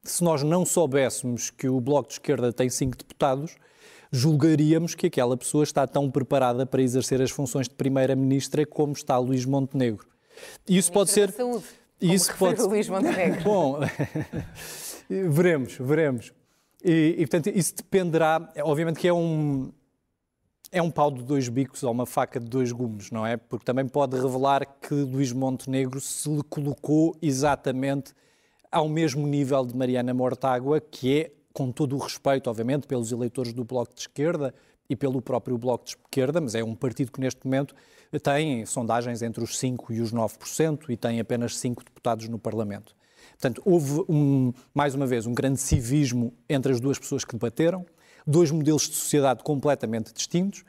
se 0.04 0.22
nós 0.22 0.44
não 0.44 0.66
soubéssemos 0.66 1.50
que 1.50 1.70
o 1.70 1.80
Bloco 1.80 2.10
de 2.10 2.16
Esquerda 2.16 2.52
tem 2.52 2.70
cinco 2.70 2.98
deputados, 2.98 3.56
julgaríamos 4.12 4.94
que 4.94 5.08
aquela 5.08 5.38
pessoa 5.38 5.64
está 5.64 5.88
tão 5.88 6.12
preparada 6.12 6.66
para 6.66 6.82
exercer 6.82 7.22
as 7.22 7.32
funções 7.32 7.70
de 7.70 7.76
Primeira-Ministra 7.76 8.66
como 8.66 8.92
está 8.92 9.18
Luís 9.18 9.46
Montenegro. 9.46 10.17
Isso 10.68 10.92
pode 10.92 11.12
ser. 11.12 11.32
Saúde, 11.32 11.66
isso 12.02 12.36
pode. 12.38 12.62
Luís 12.62 12.88
Montenegro. 12.88 13.42
Bom, 13.44 13.80
veremos, 15.10 15.78
veremos. 15.80 16.34
E, 16.84 17.16
e, 17.18 17.28
portanto, 17.28 17.48
isso 17.56 17.76
dependerá. 17.76 18.52
Obviamente 18.64 19.00
que 19.00 19.08
é 19.08 19.14
um. 19.14 19.72
É 20.70 20.82
um 20.82 20.92
pau 20.92 21.10
de 21.10 21.24
dois 21.24 21.48
bicos 21.48 21.82
ou 21.82 21.92
uma 21.92 22.06
faca 22.06 22.42
de 22.42 22.46
dois 22.46 22.74
gumes, 22.74 23.10
não 23.10 23.26
é? 23.26 23.38
Porque 23.38 23.64
também 23.64 23.88
pode 23.88 24.20
revelar 24.20 24.66
que 24.82 24.94
Luís 24.94 25.32
Montenegro 25.32 26.02
se 26.02 26.30
colocou 26.50 27.16
exatamente 27.22 28.14
ao 28.70 28.90
mesmo 28.90 29.26
nível 29.26 29.66
de 29.66 29.74
Mariana 29.74 30.14
Mortágua, 30.14 30.82
que 30.82 31.22
é, 31.22 31.32
com 31.54 31.72
todo 31.72 31.96
o 31.96 32.00
respeito, 32.00 32.50
obviamente, 32.50 32.86
pelos 32.86 33.14
eleitores 33.14 33.54
do 33.54 33.64
Bloco 33.64 33.94
de 33.96 34.02
Esquerda 34.02 34.54
e 34.90 34.96
pelo 34.96 35.22
próprio 35.22 35.58
Bloco 35.58 35.86
de 35.86 35.92
Esquerda, 35.92 36.40
mas 36.40 36.56
é 36.56 36.64
um 36.64 36.76
partido 36.76 37.12
que 37.12 37.20
neste 37.20 37.46
momento 37.46 37.76
tem 38.24 38.66
sondagens 38.66 39.22
entre 39.22 39.44
os 39.44 39.58
5% 39.60 39.92
e 39.92 40.02
os 40.02 40.14
9% 40.14 40.90
e 40.90 40.98
tem 40.98 41.20
apenas 41.20 41.58
5 41.58 41.84
deputados 41.84 42.28
no 42.28 42.40
Parlamento. 42.40 42.96
Portanto, 43.32 43.62
houve, 43.66 44.04
um, 44.10 44.54
mais 44.74 44.96
uma 44.96 45.06
vez, 45.06 45.26
um 45.26 45.34
grande 45.34 45.60
civismo 45.60 46.34
entre 46.50 46.72
as 46.72 46.80
duas 46.80 46.98
pessoas 46.98 47.24
que 47.24 47.34
debateram, 47.34 47.86
dois 48.26 48.50
modelos 48.50 48.90
de 48.90 48.96
sociedade 48.96 49.44
completamente 49.44 50.14
distintos, 50.14 50.64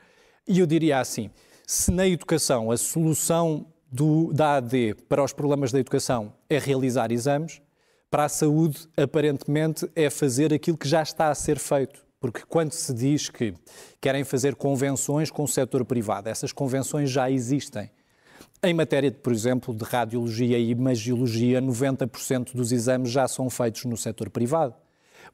e 0.47 0.59
eu 0.59 0.65
diria 0.65 0.99
assim: 0.99 1.29
se 1.65 1.91
na 1.91 2.07
educação 2.07 2.71
a 2.71 2.77
solução 2.77 3.65
do, 3.91 4.31
da 4.33 4.57
AD 4.57 4.95
para 5.07 5.23
os 5.23 5.33
problemas 5.33 5.71
da 5.71 5.79
educação 5.79 6.33
é 6.49 6.59
realizar 6.59 7.11
exames, 7.11 7.61
para 8.09 8.25
a 8.25 8.29
saúde, 8.29 8.87
aparentemente, 8.97 9.89
é 9.95 10.09
fazer 10.09 10.53
aquilo 10.53 10.77
que 10.77 10.87
já 10.87 11.03
está 11.03 11.29
a 11.29 11.35
ser 11.35 11.59
feito. 11.59 12.03
Porque 12.19 12.41
quando 12.47 12.73
se 12.73 12.93
diz 12.93 13.29
que 13.29 13.53
querem 14.01 14.23
fazer 14.23 14.55
convenções 14.55 15.31
com 15.31 15.43
o 15.43 15.47
setor 15.47 15.85
privado, 15.85 16.27
essas 16.27 16.51
convenções 16.51 17.09
já 17.09 17.31
existem. 17.31 17.89
Em 18.61 18.73
matéria, 18.73 19.09
por 19.09 19.31
exemplo, 19.31 19.73
de 19.73 19.85
radiologia 19.85 20.57
e 20.57 20.69
imagiologia, 20.69 21.61
90% 21.61 22.53
dos 22.53 22.73
exames 22.73 23.09
já 23.09 23.27
são 23.27 23.49
feitos 23.49 23.85
no 23.85 23.95
setor 23.95 24.29
privado. 24.29 24.75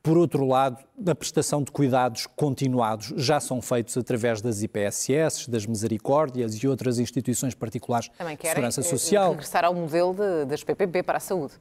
Por 0.04 0.18
outro 0.18 0.46
lado, 0.46 0.84
a 1.08 1.16
prestação 1.16 1.64
de 1.64 1.72
cuidados 1.72 2.28
continuados 2.28 3.14
já 3.18 3.40
são 3.40 3.62
feitos 3.62 3.98
através 3.98 4.40
das 4.40 4.62
IPSS, 4.62 5.50
das 5.50 5.66
Misericórdias 5.66 6.54
e 6.54 6.68
outras 6.68 7.00
instituições 7.00 7.56
particulares 7.56 8.10
de 8.10 8.48
segurança 8.48 8.82
eh, 8.82 8.84
social. 8.84 9.32
regressar 9.32 9.66
ao 9.66 9.74
modelo 9.74 10.14
de, 10.14 10.46
das 10.46 10.64
PPP 10.64 11.02
para 11.02 11.18
a 11.18 11.22
saúde. 11.22 11.54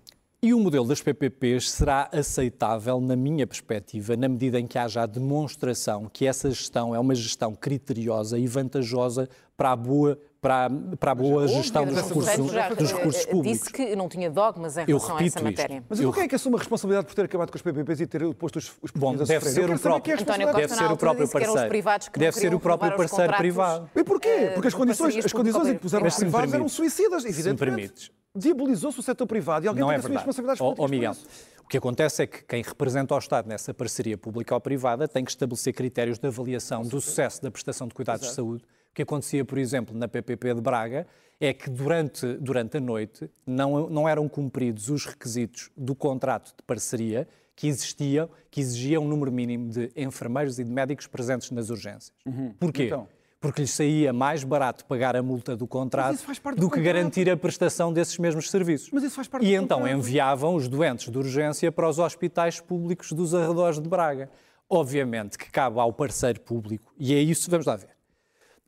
E 0.44 0.52
o 0.52 0.60
modelo 0.60 0.86
das 0.86 1.00
PPPs 1.00 1.70
será 1.70 2.06
aceitável, 2.12 3.00
na 3.00 3.16
minha 3.16 3.46
perspectiva, 3.46 4.14
na 4.14 4.28
medida 4.28 4.60
em 4.60 4.66
que 4.66 4.78
haja 4.78 5.00
a 5.00 5.06
demonstração 5.06 6.06
que 6.12 6.26
essa 6.26 6.50
gestão 6.50 6.94
é 6.94 7.00
uma 7.00 7.14
gestão 7.14 7.54
criteriosa 7.54 8.38
e 8.38 8.46
vantajosa 8.46 9.26
para 9.56 9.72
a 9.72 9.76
boa 9.76 10.18
para, 10.42 10.68
para 11.00 11.12
a 11.12 11.14
boa 11.14 11.48
gestão 11.48 11.86
dos 11.86 11.96
recursos, 11.96 12.36
dos 12.76 12.92
recursos 12.92 13.24
públicos. 13.24 13.58
Disse 13.58 13.72
que 13.72 13.96
não 13.96 14.06
tinha 14.06 14.30
dogmas 14.30 14.76
em 14.76 14.84
relação 14.84 15.16
a 15.16 15.24
essa 15.24 15.40
matéria. 15.40 15.82
Mas 15.88 15.98
eu... 15.98 16.12
quem 16.12 16.24
é 16.24 16.28
que 16.28 16.34
assume 16.34 16.56
a 16.56 16.58
responsabilidade 16.58 17.06
por 17.06 17.14
ter 17.14 17.24
acabado 17.24 17.50
com 17.50 17.56
os 17.56 17.62
PPPs 17.62 18.00
e 18.00 18.06
ter 18.06 18.34
posto 18.34 18.56
os, 18.58 18.70
os 18.82 18.90
Bom, 18.90 19.16
deve 19.16 19.46
ser, 19.46 19.70
o 19.70 19.78
próprio, 19.78 20.12
é 20.12 20.16
deve 20.52 20.74
ser 20.74 20.92
o 20.92 20.96
próprio 20.98 21.26
parceiro. 21.26 21.70
Deve 22.18 22.36
ser 22.36 22.54
o 22.54 22.60
próprio 22.60 22.94
parceiro 22.94 23.34
privado. 23.38 23.88
E 23.96 24.04
porquê? 24.04 24.50
Porque 24.52 24.68
as 24.68 24.74
condições, 24.74 25.24
as 25.24 25.32
condições 25.32 25.68
em 25.68 25.72
que 25.72 25.80
puseram 25.80 26.06
os 26.06 26.16
privados 26.16 26.52
eram 26.52 26.68
suicidas, 26.68 27.24
evidentemente 27.24 28.12
diabolizou-se 28.34 28.98
o 28.98 29.02
setor 29.02 29.26
privado 29.26 29.64
e 29.64 29.68
alguém 29.68 29.80
não 29.80 29.88
tem 29.88 29.96
é 29.96 29.98
assumir 29.98 30.16
responsabilidades 30.16 30.60
oh, 30.60 30.74
oh, 30.76 30.88
Miguel, 30.88 31.16
o 31.64 31.68
que 31.68 31.78
acontece 31.78 32.22
é 32.22 32.26
que 32.26 32.42
quem 32.44 32.62
representa 32.62 33.14
o 33.14 33.18
Estado 33.18 33.48
nessa 33.48 33.72
parceria 33.72 34.18
pública 34.18 34.54
ou 34.54 34.60
privada 34.60 35.06
tem 35.06 35.24
que 35.24 35.30
estabelecer 35.30 35.72
critérios 35.72 36.18
de 36.18 36.26
avaliação 36.26 36.82
do 36.82 37.00
sucesso 37.00 37.42
da 37.42 37.50
prestação 37.50 37.86
de 37.86 37.94
cuidados 37.94 38.22
Exato. 38.22 38.32
de 38.32 38.36
saúde. 38.36 38.64
O 38.90 38.94
que 38.94 39.02
acontecia, 39.02 39.44
por 39.44 39.58
exemplo, 39.58 39.96
na 39.96 40.06
PPP 40.06 40.54
de 40.54 40.60
Braga 40.60 41.06
é 41.40 41.52
que 41.52 41.70
durante, 41.70 42.34
durante 42.34 42.76
a 42.76 42.80
noite 42.80 43.30
não, 43.46 43.88
não 43.88 44.08
eram 44.08 44.28
cumpridos 44.28 44.88
os 44.88 45.06
requisitos 45.06 45.70
do 45.76 45.94
contrato 45.94 46.54
de 46.56 46.62
parceria 46.64 47.26
que 47.56 47.66
existiam, 47.66 48.28
que 48.50 48.60
exigia 48.60 49.00
um 49.00 49.08
número 49.08 49.32
mínimo 49.32 49.70
de 49.70 49.90
enfermeiros 49.96 50.58
e 50.58 50.64
de 50.64 50.70
médicos 50.70 51.06
presentes 51.06 51.50
nas 51.50 51.70
urgências. 51.70 52.12
Uhum. 52.26 52.52
Porquê? 52.58 52.84
Então 52.84 53.08
porque 53.44 53.60
lhes 53.60 53.72
saía 53.72 54.10
mais 54.10 54.42
barato 54.42 54.86
pagar 54.86 55.14
a 55.14 55.22
multa 55.22 55.54
do 55.54 55.66
contrato 55.66 56.16
do, 56.16 56.56
do, 56.56 56.70
que 56.70 56.80
garantir 56.80 57.28
a 57.28 57.36
prestação 57.36 57.92
desses 57.92 58.16
mesmos 58.16 58.50
serviços. 58.50 58.88
Mas 58.90 59.02
isso 59.02 59.16
faz 59.16 59.28
parte 59.28 59.44
e 59.44 59.54
então 59.54 59.80
contrato. 59.80 59.98
enviavam 59.98 60.54
os 60.54 60.66
doentes 60.66 61.10
de 61.10 61.18
urgência 61.18 61.70
para 61.70 61.86
os 61.86 61.98
hospitais 61.98 62.58
públicos 62.58 63.12
dos 63.12 63.34
arredores 63.34 63.78
de 63.78 63.86
Braga. 63.86 64.30
Obviamente 64.66 65.36
que 65.36 65.50
cabe 65.50 65.78
ao 65.78 65.92
parceiro 65.92 66.40
público, 66.40 66.94
e 66.98 67.14
é 67.14 67.20
isso, 67.20 67.50
vamos 67.50 67.66
lá 67.66 67.76
ver. 67.76 67.90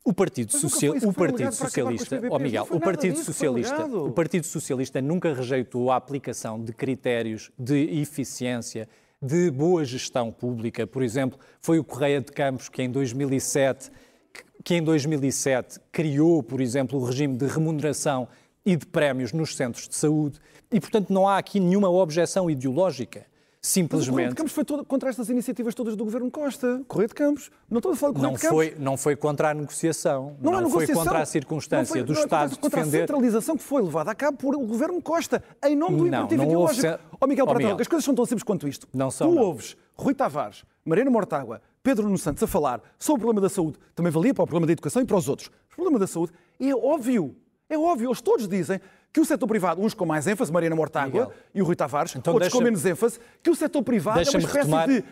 O 0.04 0.12
Partido, 0.12 0.52
Social, 0.52 0.94
o 1.02 1.12
Partido 1.14 1.52
Socialista, 1.52 2.20
oh 2.30 2.38
Miguel, 2.38 2.66
o 2.70 2.78
Partido 2.78 3.16
Socialista, 3.16 3.86
o 3.86 4.12
Partido 4.12 4.44
Socialista 4.44 5.00
nunca 5.00 5.32
rejeitou 5.32 5.90
a 5.90 5.96
aplicação 5.96 6.62
de 6.62 6.74
critérios 6.74 7.50
de 7.58 7.98
eficiência, 7.98 8.86
de 9.22 9.50
boa 9.50 9.86
gestão 9.86 10.30
pública. 10.30 10.86
Por 10.86 11.02
exemplo, 11.02 11.38
foi 11.62 11.78
o 11.78 11.84
Correia 11.84 12.20
de 12.20 12.30
Campos 12.30 12.68
que 12.68 12.82
em 12.82 12.90
2007 12.90 13.90
que 14.66 14.74
em 14.74 14.82
2007 14.82 15.78
criou, 15.92 16.42
por 16.42 16.60
exemplo, 16.60 16.98
o 16.98 17.04
regime 17.04 17.36
de 17.36 17.46
remuneração 17.46 18.26
e 18.64 18.74
de 18.74 18.84
prémios 18.84 19.32
nos 19.32 19.54
centros 19.54 19.86
de 19.86 19.94
saúde. 19.94 20.40
E, 20.72 20.80
portanto, 20.80 21.12
não 21.12 21.28
há 21.28 21.38
aqui 21.38 21.60
nenhuma 21.60 21.88
objeção 21.88 22.50
ideológica. 22.50 23.26
Simplesmente. 23.62 24.00
Mas 24.00 24.08
o 24.08 24.10
Correio 24.10 24.28
de 24.30 24.34
Campos 24.34 24.52
foi 24.52 24.64
todo, 24.64 24.84
contra 24.84 25.08
estas 25.08 25.28
iniciativas 25.28 25.72
todas 25.72 25.94
do 25.94 26.04
Governo 26.04 26.28
Costa. 26.32 26.82
Correio 26.88 27.06
de 27.06 27.14
Campos. 27.14 27.48
Não 27.70 27.78
estou 27.78 27.92
a 27.92 27.96
falar 27.96 28.12
do 28.12 28.14
Correio 28.16 28.32
não 28.32 28.36
de 28.36 28.42
Campos. 28.42 28.56
Foi, 28.56 28.76
não 28.76 28.96
foi 28.96 29.14
contra 29.14 29.50
a 29.50 29.54
negociação. 29.54 30.36
Não, 30.40 30.50
não, 30.50 30.62
não 30.62 30.70
foi 30.70 30.88
contra 30.88 31.20
a 31.20 31.26
circunstância 31.26 31.92
foi, 31.92 32.02
do 32.02 32.12
não, 32.12 32.20
Estado 32.20 32.50
foi 32.50 32.58
contra 32.58 32.80
defender... 32.80 32.96
a 32.96 33.00
centralização 33.02 33.56
que 33.56 33.62
foi 33.62 33.80
levada 33.80 34.10
a 34.10 34.16
cabo 34.16 34.36
por 34.36 34.56
o 34.56 34.66
Governo 34.66 35.00
Costa, 35.00 35.44
em 35.64 35.76
nome 35.76 35.96
do 35.96 36.06
imperativo 36.08 36.42
ideológico. 36.42 36.86
Houve... 36.88 36.98
Oh, 37.20 37.26
Miguel, 37.28 37.46
oh, 37.48 37.54
Miguel. 37.54 37.76
as 37.80 37.86
coisas 37.86 38.04
são 38.04 38.16
tão 38.16 38.26
simples 38.26 38.42
quanto 38.42 38.66
isto. 38.66 38.88
Não 38.92 39.12
são. 39.12 39.28
Tu 39.28 39.34
não. 39.36 39.42
ouves 39.44 39.76
Rui 39.96 40.14
Tavares, 40.14 40.64
Mariana 40.84 41.10
Mortágua, 41.10 41.60
Pedro 41.82 42.04
Nuno 42.04 42.18
Santos 42.18 42.42
a 42.42 42.46
falar 42.46 42.80
sobre 42.98 43.20
o 43.20 43.24
problema 43.24 43.40
da 43.40 43.48
saúde, 43.48 43.78
também 43.94 44.12
valia 44.12 44.34
para 44.34 44.44
o 44.44 44.46
problema 44.46 44.66
da 44.66 44.72
educação 44.72 45.02
e 45.02 45.04
para 45.04 45.16
os 45.16 45.28
outros. 45.28 45.48
O 45.72 45.76
problema 45.76 45.98
da 45.98 46.06
saúde 46.06 46.32
é 46.60 46.74
óbvio. 46.74 47.34
É 47.68 47.76
óbvio, 47.76 48.08
eles 48.08 48.20
todos 48.20 48.46
dizem 48.46 48.80
que 49.12 49.20
o 49.20 49.24
setor 49.24 49.46
privado, 49.46 49.80
uns 49.80 49.94
com 49.94 50.04
mais 50.04 50.26
ênfase, 50.26 50.52
Mariana 50.52 50.76
Mortágua 50.76 51.32
e 51.54 51.62
o 51.62 51.64
Rui 51.64 51.74
Tavares, 51.74 52.14
então 52.14 52.34
outros 52.34 52.50
deixa... 52.50 52.58
com 52.58 52.62
menos 52.62 52.84
ênfase, 52.84 53.18
que 53.42 53.50
o 53.50 53.54
setor 53.54 53.82
privado 53.82 54.20
é 54.20 54.22
uma 54.22 54.38
espécie 54.38 54.58
retomar... 54.58 54.86
de 54.86 55.04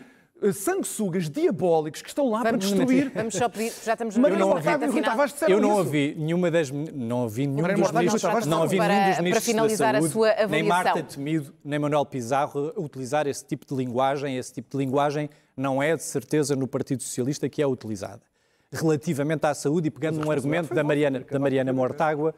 sanguessugas 0.53 1.29
diabólicos 1.29 2.01
que 2.01 2.09
estão 2.09 2.29
lá 2.29 2.43
vamos, 2.43 2.69
para 2.69 2.77
destruir. 2.77 3.11
Vamos 3.13 3.35
só 3.35 3.47
pedir, 3.47 3.71
já 3.83 3.93
estamos 3.93 4.17
Mariana 4.17 4.45
Mortágua 4.45 4.87
e 4.87 4.89
Rui 4.89 5.01
Tavares 5.01 5.33
disseram 5.33 5.53
Eu 5.53 5.61
não 5.61 5.69
isso. 5.69 5.77
ouvi 5.79 6.15
nenhuma 6.17 6.51
das 6.51 6.71
não 6.71 7.21
ouvi 7.23 7.47
nenhum 7.47 7.67
dos 7.67 7.91
ministros, 7.91 8.45
não 8.45 8.61
ouvi 8.61 8.79
nenhum 8.79 9.09
dos 9.09 9.19
ministros 9.19 9.31
para 9.31 9.41
finalizar 9.41 9.93
da 9.93 9.99
saúde, 9.99 10.11
a 10.11 10.13
sua 10.13 10.29
avaliação. 10.31 10.49
nem 10.49 10.63
Marta 10.63 11.03
Temido, 11.03 11.53
nem 11.63 11.79
Manuel 11.79 12.05
Pizarro 12.05 12.73
utilizar 12.77 13.27
esse 13.27 13.45
tipo 13.45 13.65
de 13.65 13.75
linguagem, 13.75 14.37
esse 14.37 14.53
tipo 14.53 14.77
de 14.77 14.83
linguagem 14.83 15.29
não 15.55 15.81
é 15.81 15.95
de 15.95 16.03
certeza 16.03 16.55
no 16.55 16.67
Partido 16.67 17.01
Socialista 17.01 17.47
que 17.47 17.61
é 17.61 17.67
utilizada. 17.67 18.21
Relativamente 18.71 19.45
à 19.45 19.53
saúde 19.53 19.87
e 19.87 19.91
pegando 19.91 20.19
num 20.19 20.29
argumento 20.29 20.73
da 20.73 20.83
Mariana, 20.83 21.19
da 21.19 21.39
Mariana 21.39 21.71
Mortágua, 21.71 22.35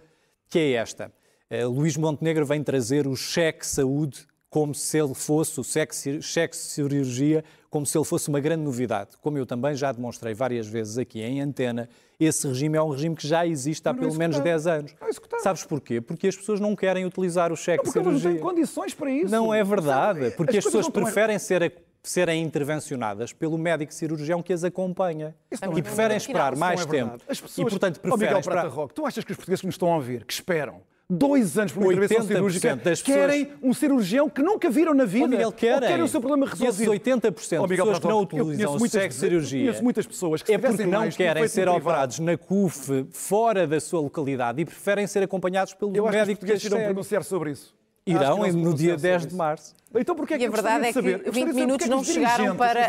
que 0.49 0.59
é 0.59 0.71
esta. 0.73 1.11
Uh, 1.49 1.67
Luís 1.67 1.97
Montenegro 1.97 2.45
vem 2.45 2.61
trazer 2.61 3.07
o 3.07 3.15
cheque 3.15 3.65
saúde 3.65 4.27
como 4.49 4.73
se 4.73 4.97
ele 4.97 5.13
fosse, 5.13 5.59
o 5.59 5.63
cheque, 5.63 6.21
cheque 6.21 6.55
cirurgia, 6.55 7.43
como 7.77 7.85
se 7.85 7.95
ele 7.95 8.05
fosse 8.05 8.27
uma 8.27 8.39
grande 8.39 8.63
novidade. 8.63 9.11
Como 9.21 9.37
eu 9.37 9.45
também 9.45 9.75
já 9.75 9.91
demonstrei 9.91 10.33
várias 10.33 10.65
vezes 10.65 10.97
aqui 10.97 11.21
em 11.21 11.41
antena, 11.41 11.87
esse 12.19 12.47
regime 12.47 12.75
é 12.75 12.81
um 12.81 12.89
regime 12.89 13.15
que 13.15 13.27
já 13.27 13.45
existe 13.45 13.87
há 13.87 13.93
pelo 13.93 14.15
menos 14.15 14.39
10 14.39 14.65
anos. 14.65 14.95
Sabes 15.43 15.63
porquê? 15.63 16.01
Porque 16.01 16.27
as 16.27 16.35
pessoas 16.35 16.59
não 16.59 16.75
querem 16.75 17.05
utilizar 17.05 17.51
o 17.51 17.55
cheque 17.55 17.85
não, 17.85 17.91
cirurgia. 17.91 18.29
Não 18.31 18.35
têm 18.37 18.43
condições 18.43 18.95
para 18.95 19.11
isso. 19.11 19.29
Não 19.29 19.53
é 19.53 19.63
verdade, 19.63 20.31
porque 20.31 20.57
as, 20.57 20.65
as 20.65 20.73
pessoas 20.73 20.89
preferem 20.89 21.37
ser 21.37 21.71
serem 22.01 22.41
intervencionadas 22.41 23.31
pelo 23.31 23.59
médico 23.59 23.93
cirurgião 23.93 24.41
que 24.41 24.53
as 24.53 24.63
acompanha. 24.63 25.35
e 25.51 25.81
preferem 25.83 26.17
esperar 26.17 26.55
mais 26.55 26.81
é 26.81 26.85
tempo. 26.85 27.17
As 27.27 27.39
pessoas, 27.39 27.67
e, 27.67 27.69
portanto, 27.69 27.99
preferem 27.99 28.15
oh, 28.15 28.27
Miguel 28.27 28.39
esperar... 28.39 28.67
Roque, 28.69 28.95
tu 28.95 29.05
achas 29.05 29.23
que 29.23 29.31
os 29.31 29.37
portugueses 29.37 29.61
que 29.61 29.67
nos 29.67 29.75
estão 29.75 29.91
a 29.91 29.97
ouvir, 29.97 30.25
que 30.25 30.33
esperam 30.33 30.81
dois 31.09 31.57
anos 31.57 31.71
para 31.71 31.81
uma 31.81 31.93
intervenção 31.93 32.27
cirúrgica, 32.27 32.75
das 32.75 33.01
querem 33.01 33.45
pessoas... 33.45 33.63
um 33.63 33.73
cirurgião 33.73 34.29
que 34.29 34.41
nunca 34.41 34.69
viram 34.69 34.93
na 34.93 35.05
vida? 35.05 35.25
Oh, 35.25 35.29
Miguel, 35.29 35.51
querem. 35.53 35.87
querem 35.87 36.03
o 36.03 36.07
seu 36.07 36.19
problema 36.19 36.45
resolvido? 36.45 36.93
E 36.93 36.97
esses 36.97 37.05
80% 37.05 37.61
oh, 37.61 37.67
de 37.67 37.75
pessoas 37.75 37.99
que 37.99 38.07
não 38.07 38.21
utilizam 38.21 38.75
o 38.75 38.89
sexo 38.89 39.19
cirurgia 39.19 39.59
conheço 39.61 39.83
muitas 39.83 40.05
pessoas 40.05 40.41
que 40.41 40.53
é 40.53 40.57
porque 40.57 40.85
não 40.85 40.99
mais, 40.99 41.15
querem 41.15 41.47
ser 41.47 41.69
operados 41.69 42.19
na 42.19 42.37
CUF 42.37 43.07
fora 43.11 43.65
da 43.65 43.79
sua 43.79 44.01
localidade 44.01 44.61
e 44.61 44.65
preferem 44.65 45.07
ser 45.07 45.23
acompanhados 45.23 45.73
pelo 45.73 45.95
Eu 45.95 46.05
médico 46.05 46.45
acho 46.45 46.51
que 46.51 46.53
os 46.53 46.63
irão 46.65 46.83
pronunciar 46.83 47.23
sobre 47.23 47.51
isso. 47.51 47.73
Irão 48.07 48.39
no 48.51 48.73
dia 48.73 48.95
10 48.95 49.27
de 49.27 49.35
março. 49.35 49.75
Então, 49.95 50.15
porquê 50.15 50.35
é 50.35 50.37
que 50.37 50.43
e 50.43 50.47
a 50.47 50.49
verdade 50.49 50.85
é 50.85 50.93
que 50.93 51.01
20 51.01 51.53
minutos 51.53 51.87
não 51.87 52.03
chegaram 52.03 52.55
para 52.55 52.87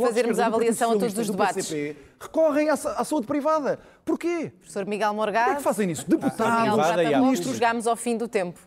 fazermos 0.00 0.38
a 0.38 0.46
avaliação 0.46 0.92
a 0.92 0.98
todos 0.98 1.16
os 1.16 1.30
debates. 1.30 1.68
PCP, 1.68 1.96
recorrem 2.20 2.68
à, 2.68 2.74
à, 2.74 3.04
saúde 3.04 3.26
privada. 3.26 3.78
Porquê? 4.04 4.52
Professor 4.58 4.86
Miguel 4.86 5.14
Morgado. 5.14 5.44
Porquê 5.44 5.54
é 5.54 5.56
que 5.58 5.62
fazem 5.62 5.90
isso? 5.90 6.08
Deputados, 6.08 6.96
ministros. 7.20 7.54
Chegámos 7.54 7.86
ao 7.86 7.96
fim 7.96 8.16
do 8.16 8.28
tempo. 8.28 8.58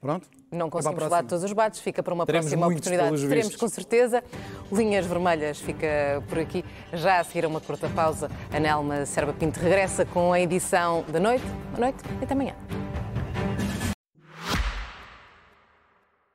Pronto. 0.00 0.28
Não 0.50 0.68
conseguimos 0.68 1.04
falar 1.04 1.22
de 1.22 1.28
todos 1.28 1.44
os 1.44 1.50
debates, 1.50 1.80
fica 1.80 2.02
para 2.02 2.12
uma 2.12 2.26
Teremos 2.26 2.46
próxima 2.46 2.66
oportunidade. 2.66 3.28
Teremos 3.28 3.56
com 3.56 3.68
certeza. 3.68 4.22
Linhas 4.70 5.06
Vermelhas 5.06 5.60
fica 5.60 6.22
por 6.28 6.38
aqui. 6.40 6.64
Já 6.92 7.20
a 7.20 7.24
seguir 7.24 7.44
a 7.44 7.48
uma 7.48 7.60
curta 7.60 7.88
pausa, 7.88 8.30
a 8.52 8.60
Nelma 8.60 9.06
Serba 9.06 9.32
Pinto 9.32 9.60
regressa 9.60 10.04
com 10.04 10.32
a 10.32 10.40
edição 10.40 11.04
da 11.08 11.20
noite. 11.20 11.44
Boa 11.70 11.80
noite 11.90 12.02
e 12.20 12.24
até 12.24 12.34
amanhã. 12.34 12.54